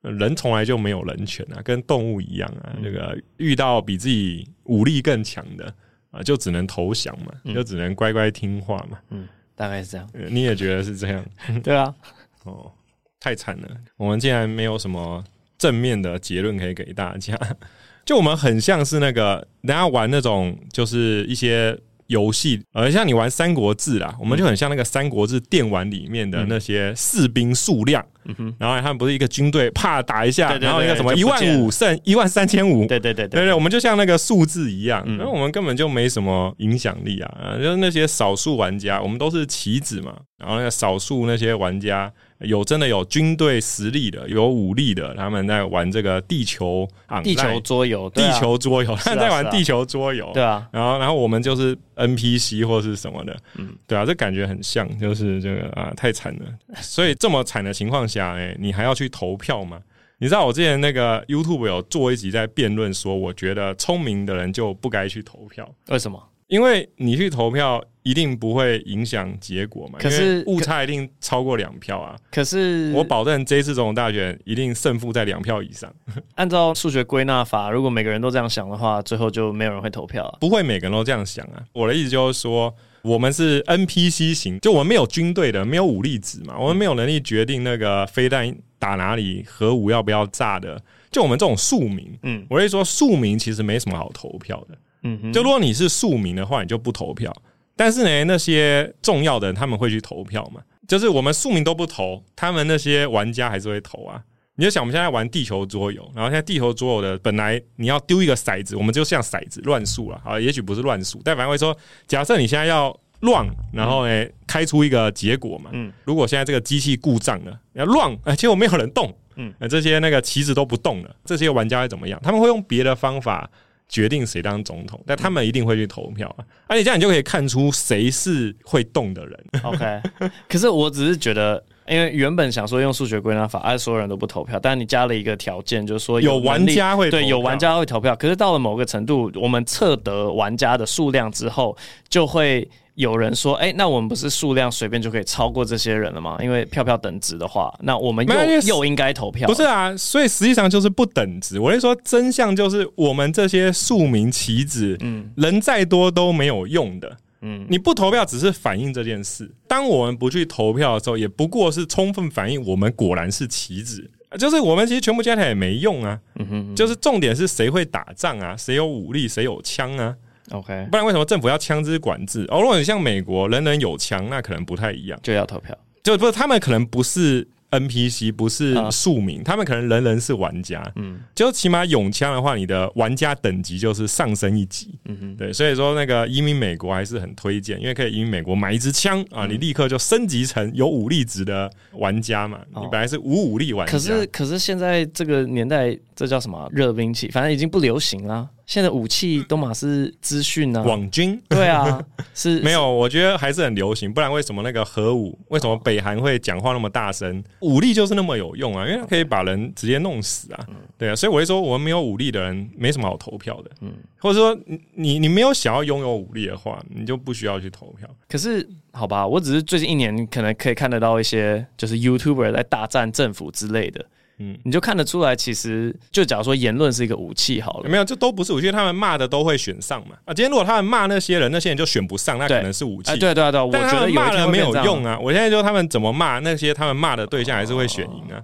[0.02, 2.78] 人从来就没有人权啊，跟动物一样啊。
[2.80, 5.74] 那、嗯、个遇到比自己武力更强的
[6.12, 9.00] 啊，就只能投降嘛，嗯、就只能乖乖听话嘛。
[9.10, 10.08] 嗯，大概是这样。
[10.30, 11.26] 你也觉得是这样？
[11.64, 11.92] 对啊。
[12.46, 12.72] 哦，
[13.20, 13.68] 太惨了！
[13.98, 15.24] 我们竟然没有什么
[15.58, 17.36] 正面的结论可以给大家。
[18.06, 21.76] 就我们很像是那个人家玩那种，就是一些。
[22.10, 42.12] 游戏，呃，像你玩《三国志》啦，我们就很像那个《三国志》电玩里面的那些士兵数量，嗯哼，然后他们不是一个军队，啪打一下，然后一个什么一万五胜一万三千五，对对对对对，我们就像那个数字一样，然后我们根本就没什么影响力啊，就是那些少数玩家，我们都是棋子嘛，然后那个少数那些玩家。
[42.40, 56.46] 有真的有军队实力的，有武力的，他们在玩这个地球啊，地球桌游，地球桌游，他 们在玩地球桌游，对啊，然后然后我们就是 NPC 或是什么的，嗯，对啊，这感觉很像，就是这个啊，太惨了。
[56.82, 59.80] 所以这么惨的情况下，哎，你还要去投票吗？
[60.22, 66.22] 你知道我之前那个 YouTube 有做一集在辩论说，我觉得聪明的人就不该去投票，为什么？
[66.50, 72.16] 因为你去投票一定不会影响结果嘛，可是误差一定超过两票啊。
[72.32, 75.94] 可是我保证这一次总统大选一定胜负在两票以上。
[76.36, 80.38] 按照数学归纳法，如果每个人都这样想的话，最后就没有人会投票啊。
[80.42, 81.64] 不会每个人都这样想啊。
[81.72, 82.74] 我的意思就是说，
[83.04, 90.82] 我们是 NPC 型，就我们没有军队的，没有武力值嘛，我们没有能力决定那个飞弹打哪里，核武要不要炸的。
[91.12, 94.76] 就我们这种庶民，嗯，我的意思说庶民其实没什么好投票的。
[95.04, 97.34] 嗯哼，就如果你是庶民的话，你就不投票。
[97.76, 100.62] 但是呢，那些重要的人他们会去投票嘛？
[100.88, 104.22] 就是我们庶民都不投，他们那些玩家还是会投啊。
[104.56, 111.74] 你就想，我们现在玩地球桌游，然后现在地球桌游的本来你要丢一个骰子，我们就像骰子乱数了啊，也许不是乱数，但反正会说，
[112.06, 115.70] 假设你现在要乱，然后呢开出一个结果嘛。
[115.72, 122.20] 嗯，如果现在这个机器故障了，要乱，哎，结果没有人动，嗯，这些那个棋子都不动了，这些玩家会怎么样？
[122.22, 123.50] 他们会用别的方法。
[123.90, 126.46] 决定谁当总统，但他们一定会去投票啊！
[126.68, 129.46] 而且这样你就可以看出谁是会动的人。
[129.64, 130.02] OK，
[130.48, 137.20] 可是我只是觉得，因为原本想说用数学归纳法，而所有人都不投票，但你加了一个条件，就是说有，有玩家会投票。
[137.20, 138.16] 对，有玩家会投票。
[138.16, 141.76] 可是到了某个程度，我们测得玩家的数量之后，
[142.08, 142.70] 就会。
[143.00, 146.38] 有人说：“哎、欸，那我们不是数量随便就可以超过这些人了吗？
[146.42, 149.48] 因为票票等值的话，那我们又又应该投票。
[149.48, 151.58] 不是啊，所以实际上就是不等值。
[151.62, 157.18] 我跟你说，真相就是我们这些庶民棋子，嗯，人再多都没有用的。
[157.42, 159.50] 嗯，你不投票只是反映这件事。
[159.66, 164.12] 当我们不去投票的时候，也不过是充分反映我们果然是棋子。
[164.38, 166.20] 就是我们其实全部加起来也没用啊。
[166.36, 168.58] 嗯哼嗯，就是重点是谁会打仗啊？
[168.58, 169.26] 谁有武力？
[169.26, 170.14] 谁有枪啊？”
[170.52, 172.46] OK，不然为什么政府要枪支管制？
[172.50, 175.78] 哦，如果你像美国，人人有枪，那可能不太一样，就要投票。
[176.02, 180.82] 就不是他们可能不是 NPC，不是庶民，啊、他们可能人人是玩家。
[180.96, 184.98] 嗯，就起码有枪的话，你的玩家等级就是上升一级。
[185.06, 192.60] 嗯哼，对，所以说那个移民美国还是很推荐，因为可以移民美国买一支枪啊，你立刻就升级成有武力值的玩家嘛。
[192.74, 197.28] 嗯、你本来是无武力玩家，可是可是现在这个年代，这叫什么热兵器？
[197.28, 198.50] 反正已经不流行了。
[198.70, 201.42] 现在的武器都嘛是资讯啊，网军。
[201.50, 202.00] 对啊，
[202.36, 207.44] 是没有，我觉得还是很流行，不然为什么那个核武，为什么北韩会讲话那么大声？
[207.62, 210.68] 武力就是那么有用啊，因为它可以把人直接弄死啊，
[211.00, 214.56] 对啊，所以我会说，我们没有武力的人没什么好投票的，嗯，或者说
[214.94, 218.08] 你你没有想要拥有武力的话，你就不需要去投票。
[218.28, 224.06] 可是好吧，我只是最近一年可能可以看得到一些就是 YouTuber 在大战政府之类的。
[224.42, 230.16] 嗯，你就看得出来，其实就假如说言论是一个武器好了，没有，这都不是武器，他们骂的都会选上嘛。
[230.24, 233.12] 啊，今天如果他们骂那些人，那些人就选不上，那可能是武器。
[233.20, 235.20] 对对对，对，我觉得骂了没有用啊。
[235.22, 238.42] 我现在就他们怎么骂那些他们骂的对象，还是会选赢啊。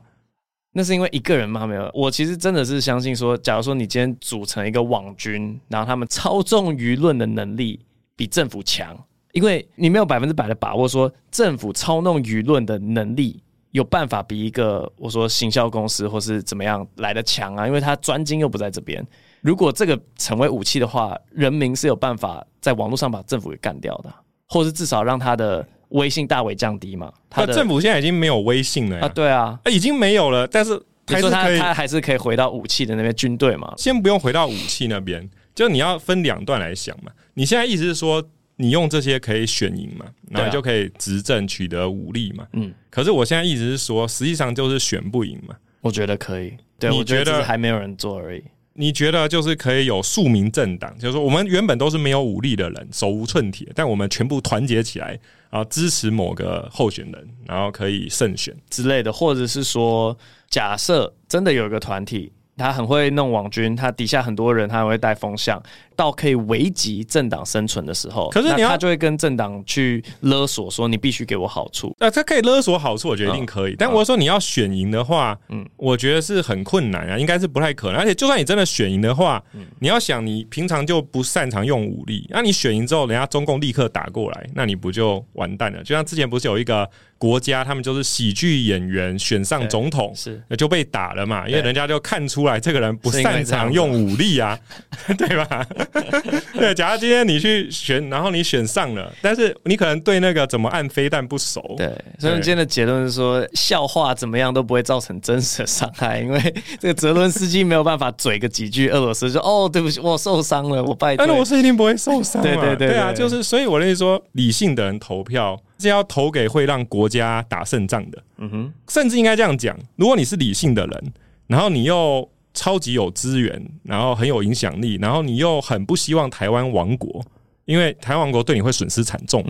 [0.74, 1.90] 那是因为一个人骂没有。
[1.94, 7.80] 我其实真的是相信说，假如说你今天组成一个网军，然后他们操纵舆论的能力
[8.18, 8.94] 比政府强，
[9.32, 13.42] 因为你没有百分之百的把握说政府操弄舆论的能力。
[13.76, 17.68] 有办法比一个我说行销公司或是怎么样来的强啊？
[17.68, 19.06] 因为他专精又不在这边。
[19.42, 24.10] 如果这个成为武器的话，人民是有办法在网络上把政府给干掉的，
[24.48, 27.12] 或是至少让他的威信大为降低嘛。
[27.30, 30.48] 他的政府现在已经没有威信了啊，对啊，已经没有了。
[30.48, 33.74] 但是还是可以，他还是可以回到武器的那边军队嘛。
[33.76, 37.12] 先不用回到武器那边，就你要分两段来想嘛。
[37.34, 38.24] 你现在意思是说？
[38.58, 40.06] 你用这些可以选赢嘛？
[40.30, 42.48] 然后就可以执政取得武力嘛？
[42.54, 42.74] 嗯。
[42.90, 45.56] 可是我现在一直是说，实际上就是选不赢嘛。
[45.82, 46.54] 我觉得可以。
[46.80, 48.44] 对，你觉得，我觉得还没有人做而已。
[48.74, 60.18] 你觉得就是可以有庶民政党，就是说我们原本都是没有武力的人，手无寸铁，但我们全部团结起来，然后支持某个候选人，然后可以胜选之类的，或者是说，
[60.50, 62.32] 假设真的有一个团体。
[62.58, 65.62] 他很会弄网军，他底下很多人，他还会带风向，
[65.96, 71.96] 到可以危及政党生存的时候，可是你要他就会跟政党去勒索，说你必须给我好处。
[72.00, 73.74] 那、呃、他可以勒索好处，我觉得一定可以。
[73.74, 78.00] 嗯、但我说你要选赢的话，嗯，我觉得是很困难啊，应该是不太可能。
[78.00, 85.84] 而且就算你真的选赢的话，嗯，你要想你平常就不擅长用武力，那你选赢之后，人家中共立刻打过来，那你不就完蛋了？
[85.84, 86.90] 就像之前不是有一个。
[87.18, 94.60] 国家他们就是喜剧演员选上总统，是那就被打了嘛，因为人家就看出来这个人不擅长用武力啊，
[95.18, 95.66] 对吧？
[96.54, 101.88] 对，假如今天你去选，然后你选上了，但是你可能对那个怎么按飞弹不熟，对，
[102.20, 111.26] 所以今天的结论是说，笑话怎么样都不会造成真实的伤害，因为这个泽伦斯基没有办法嘴个几句俄罗斯，说哦，对不起，我受伤了，我拜托。
[111.26, 115.60] 但是我是一定不会受伤，对对对，对啊，就是所以我的意思说，理性的人投票。
[115.78, 121.14] 是要投给会让国家打胜仗的，嗯哼，甚至应该这样讲：如果你是理性的人，
[121.48, 127.24] 然后你又超级有资源，然后很有影响力，然后你又很不希望台湾亡国。
[127.66, 129.44] 因为台湾亡国对你会损失惨重，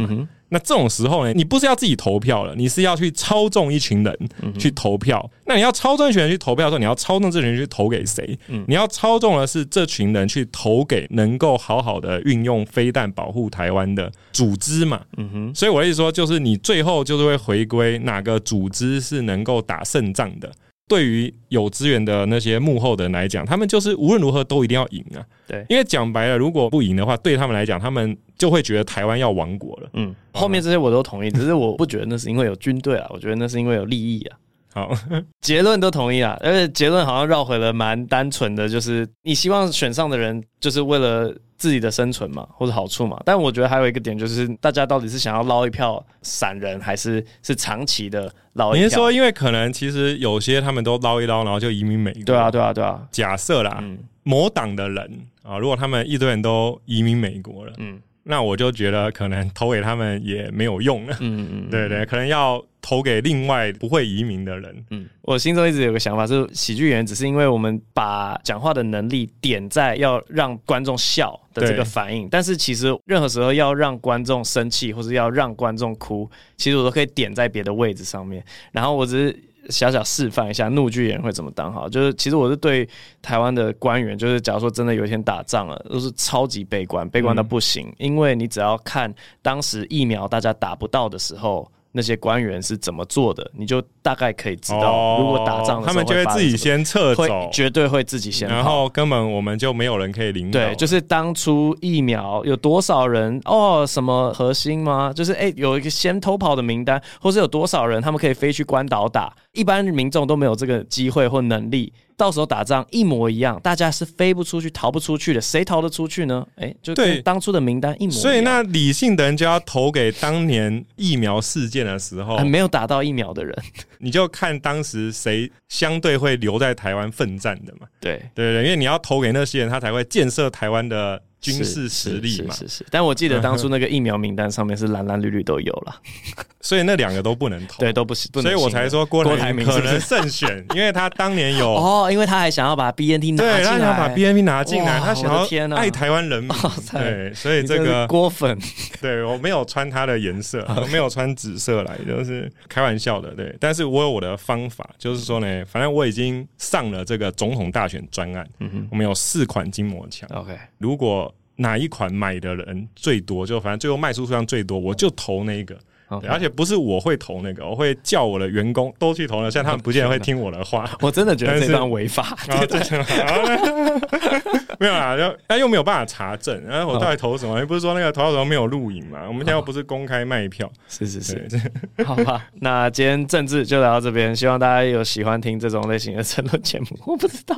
[0.49, 4.17] 那这种时候呢，你不是要自己投票了，你是要去操纵一群人
[4.57, 5.29] 去投票。
[5.45, 8.37] 那你要操纵一群人去投票的时候，你要操纵这群人去投给谁？
[8.67, 15.01] 你要操纵的是这群人去投给能够好好的运用飞弹保护台湾的组织嘛？
[15.17, 20.51] 嗯哼，所以我的意思说，就是你最后就是会回归哪个组织是能够打胜仗的。
[20.87, 25.25] 对于有资源的那些幕后的人来讲，他们就是无论如何都一定要赢啊！
[25.47, 29.89] 对，因为讲白了，如果不赢的话，对他们来讲，他们就会觉得台湾要亡国了。
[29.93, 34.37] 嗯，后面这些我都同意，只是我不觉得那是因为有军队啊，我觉得那是因为有利益啊。
[34.75, 34.93] 好，
[35.41, 41.33] 结论都同意啊，而且结论好像绕回了蛮单纯的，就是你希望选上的人就是为了。
[41.57, 48.83] 自己的生存嘛，或者好处嘛，但我觉得还有一个点就是，大家到底是想要捞一票散人，还是是长期的捞一票？
[48.83, 52.23] 你是说，因为可能其实有些他们都捞一捞，然后就移民美国？
[52.25, 53.01] 对啊，对啊，对啊。
[53.09, 55.09] 假设啦，嗯、某党的人
[55.43, 58.01] 啊，如果他们一堆人都移民美国了，嗯。
[58.27, 64.85] 那我就觉得可能投给他们也没有用了，嗯嗯， 对对，可能要投给另外不会移民的人。
[64.89, 78.43] 嗯，我心中一直有个想法，是喜剧演员只是因为我们把讲话的能力点在要让观众笑的这个反应，但是其实任何时候要让观众生气或是要让观众哭，其实我都可以点在别的位置上面。
[78.71, 79.39] 然后我只是。
[79.69, 82.87] 小小示范一下怒剧演员会怎么当好，就是其实我是对
[83.21, 91.69] 台湾的官员，就是假如说真的有一天打仗了，都是超级悲观，悲观到不行，因为你只要看当时疫苗大家打不到的时候。
[91.95, 95.17] 那些官员是怎么做的，你就大概可以知道。
[95.17, 98.49] 如果打仗的时候，他们就会自己先撤走，绝对会自己先。
[98.49, 100.59] 然后根本我们就没有人可以领导。
[100.59, 103.85] 对，就是当初疫苗有多少人哦？
[103.87, 105.13] 什么核心吗？
[105.15, 109.33] 就是哎、欸，有一个先偷跑的名单，或是有多少人他们可以飞去关岛打？
[109.53, 116.45] 一般民众都没有这个机会或能力到时候打仗一模一样，大家是飞不出去、逃不出去的，谁逃得出去呢？
[116.55, 118.21] 哎，就跟当初的名单一模一样。
[118.21, 123.55] 所以那理性的人就要投给当年疫苗事件的时候没有打到疫苗的人，
[123.99, 127.87] 你就看当时谁相对会留在台湾奋战的嘛。
[127.99, 131.21] 对对对，因为你要投给那些人，他才会建设台湾的。
[131.53, 135.95] 军事实力嘛，是是，是，是，但我记得当初那个疫苗名单上面是蓝蓝绿绿都有了，
[136.61, 146.51] 所以那两个都不能投，对，都不行，所以我才说郭台铭可能胜选， 因为他当年有 哦，因为他还想要把 BNT 拿进来，对，他想要把 BNT 拿进来，他想要天爱台湾人民，
[146.91, 148.57] 对，所以这个郭粉，
[149.01, 165.77] 对我没有穿他的颜色，我没有穿紫色来，就是开玩笑的，对，但是我有我的方法，就是说呢，反正我已经上了这个总统大选专案，嗯哼，我们有四款筋膜枪，OK，如果哪一款买的人最多，就反正最后卖出数量最多，我就投那个。
[166.07, 166.29] Okay.
[166.29, 170.87] 而且不是我会投那个，我会叫我的员工都去投了，现在他们不见得会听我的话。
[171.01, 172.37] 我真的觉得这段违法。
[174.79, 176.63] 没有啦，就但又没有办法查证。
[176.63, 177.59] 然后我到底投什么？
[177.59, 179.23] 又不是说那个投到什么没有录影嘛？
[179.27, 180.71] 我们现在又不是公开卖票。
[180.87, 181.59] 是是是，
[182.05, 182.49] 好吧。
[182.61, 186.85] 那今天政治就聊到这边，希望大家有喜欢听这种类型的争论节目。
[187.07, 187.55] 我不知道。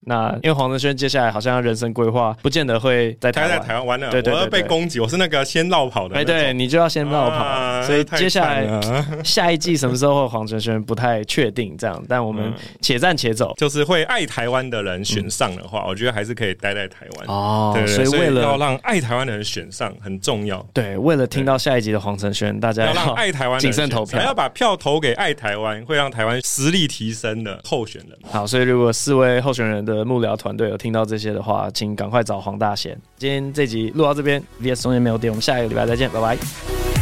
[0.00, 6.16] 那因为黄承轩接下来好像人生规划不见得会在台湾，在台湾完了，对对，我要被攻击，我是那个先落跑的。
[6.16, 7.82] 哎，对你就要先落跑。
[7.82, 8.66] 所以接下来
[9.24, 13.54] 下一季什么时候黄承轩不太确定，这样，但我们且战且走。
[13.56, 17.72] 就是会爱台湾的人选上的话，我觉得还是可以待在台湾哦。
[17.74, 20.64] 对，所以为了要让爱台湾的人选上很重要。
[20.72, 28.18] 对，为了听到下一集的黄承轩，大家要让爱台湾谨慎投票，要把票投给爱台湾，会让台湾实力提升的候选人。
[28.30, 32.96] 好，所以如果四位候选人的幕僚团队有听到这些的话，请赶快找黄大贤。
[33.16, 36.97] 今天这集录到这边，VS 中间没有电，我们下一个礼拜再见，拜拜。